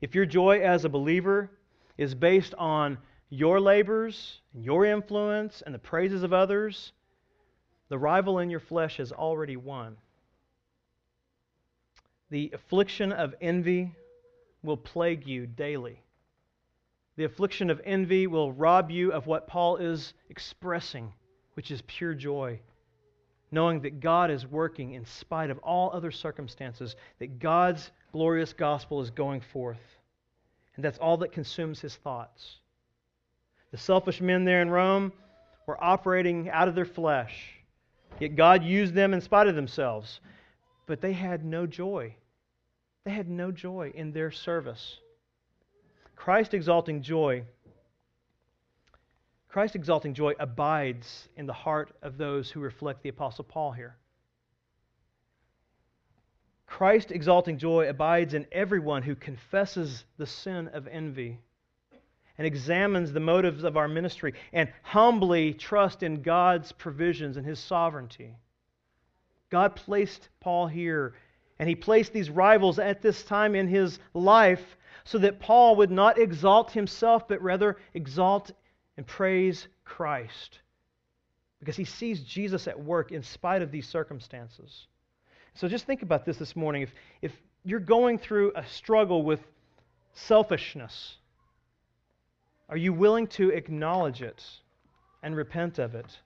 [0.00, 1.50] If your joy as a believer
[1.98, 6.92] is based on your labors, and your influence, and the praises of others,
[7.88, 9.96] the rival in your flesh has already won.
[12.32, 13.94] The affliction of envy
[14.62, 16.00] will plague you daily.
[17.16, 21.12] The affliction of envy will rob you of what Paul is expressing,
[21.52, 22.58] which is pure joy.
[23.50, 29.02] Knowing that God is working in spite of all other circumstances, that God's glorious gospel
[29.02, 29.98] is going forth.
[30.76, 32.60] And that's all that consumes his thoughts.
[33.72, 35.12] The selfish men there in Rome
[35.66, 37.60] were operating out of their flesh,
[38.18, 40.20] yet God used them in spite of themselves.
[40.86, 42.16] But they had no joy.
[43.04, 44.98] They had no joy in their service.
[46.14, 47.44] Christ exalting joy,
[49.48, 53.96] Christ exalting joy abides in the heart of those who reflect the Apostle Paul here.
[56.66, 61.38] Christ exalting joy abides in everyone who confesses the sin of envy
[62.38, 67.58] and examines the motives of our ministry and humbly trust in God's provisions and his
[67.58, 68.36] sovereignty.
[69.50, 71.14] God placed Paul here,
[71.62, 75.92] and he placed these rivals at this time in his life so that Paul would
[75.92, 78.50] not exalt himself, but rather exalt
[78.96, 80.58] and praise Christ.
[81.60, 84.88] Because he sees Jesus at work in spite of these circumstances.
[85.54, 86.82] So just think about this this morning.
[86.82, 87.32] If, if
[87.62, 89.38] you're going through a struggle with
[90.14, 91.18] selfishness,
[92.68, 94.44] are you willing to acknowledge it
[95.22, 96.18] and repent of it?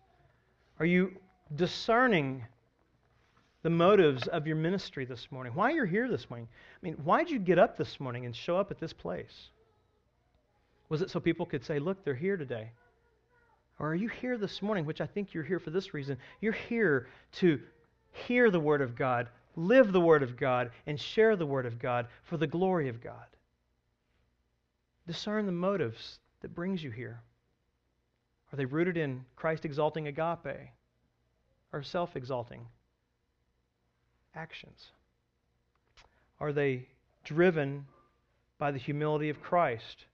[0.81, 1.13] Are you
[1.55, 2.47] discerning
[3.67, 6.47] the motives of your ministry this morning, why you're here this morning.
[6.49, 9.49] I mean, why did you get up this morning and show up at this place?
[10.89, 12.71] Was it so people could say, look, they're here today?
[13.81, 16.17] Or are you here this morning, which I think you're here for this reason?
[16.41, 17.09] You're here
[17.39, 17.59] to
[18.13, 21.81] hear the Word of God, live the Word of God, and share the Word of
[21.81, 23.27] God for the glory of God.
[25.09, 27.21] Discern the motives that brings you here.
[28.53, 30.69] Are they rooted in Christ exalting agape
[31.73, 32.65] or self exalting?
[34.37, 34.91] Actions?
[36.39, 36.87] Are they
[37.25, 37.87] driven
[38.59, 40.05] by the humility of Christ?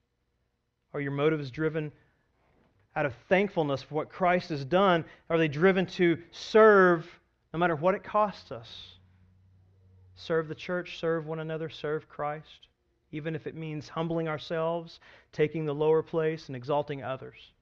[0.94, 1.92] Are your motives driven
[2.94, 5.04] out of thankfulness for what Christ has done?
[5.28, 7.06] Are they driven to serve
[7.52, 8.68] no matter what it costs us?
[10.14, 12.68] Serve the church, serve one another, serve Christ,
[13.10, 15.00] even if it means humbling ourselves,
[15.32, 17.52] taking the lower place, and exalting others.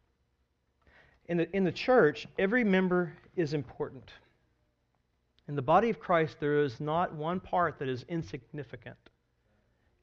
[1.27, 4.11] In the, in the church, every member is important.
[5.51, 8.95] In the body of Christ, there is not one part that is insignificant.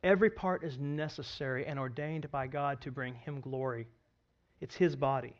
[0.04, 3.88] Every part is necessary and ordained by God to bring Him glory.
[4.60, 5.36] It's His body.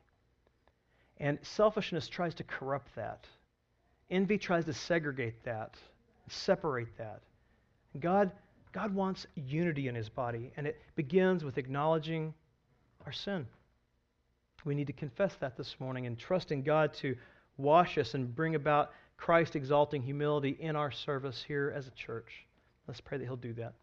[1.18, 3.28] And selfishness tries to corrupt that.
[4.10, 5.76] Envy tries to segregate that,
[6.30, 7.20] separate that.
[8.00, 8.32] God,
[8.72, 12.34] God wants unity in His body, and it begins with acknowledging
[13.06, 13.46] our sin.
[14.64, 17.18] We need to confess that this morning and trust in God to
[17.58, 22.46] wash us and bring about Christ exalting humility in our service here as a church.
[22.88, 23.74] Let's pray that He'll do that.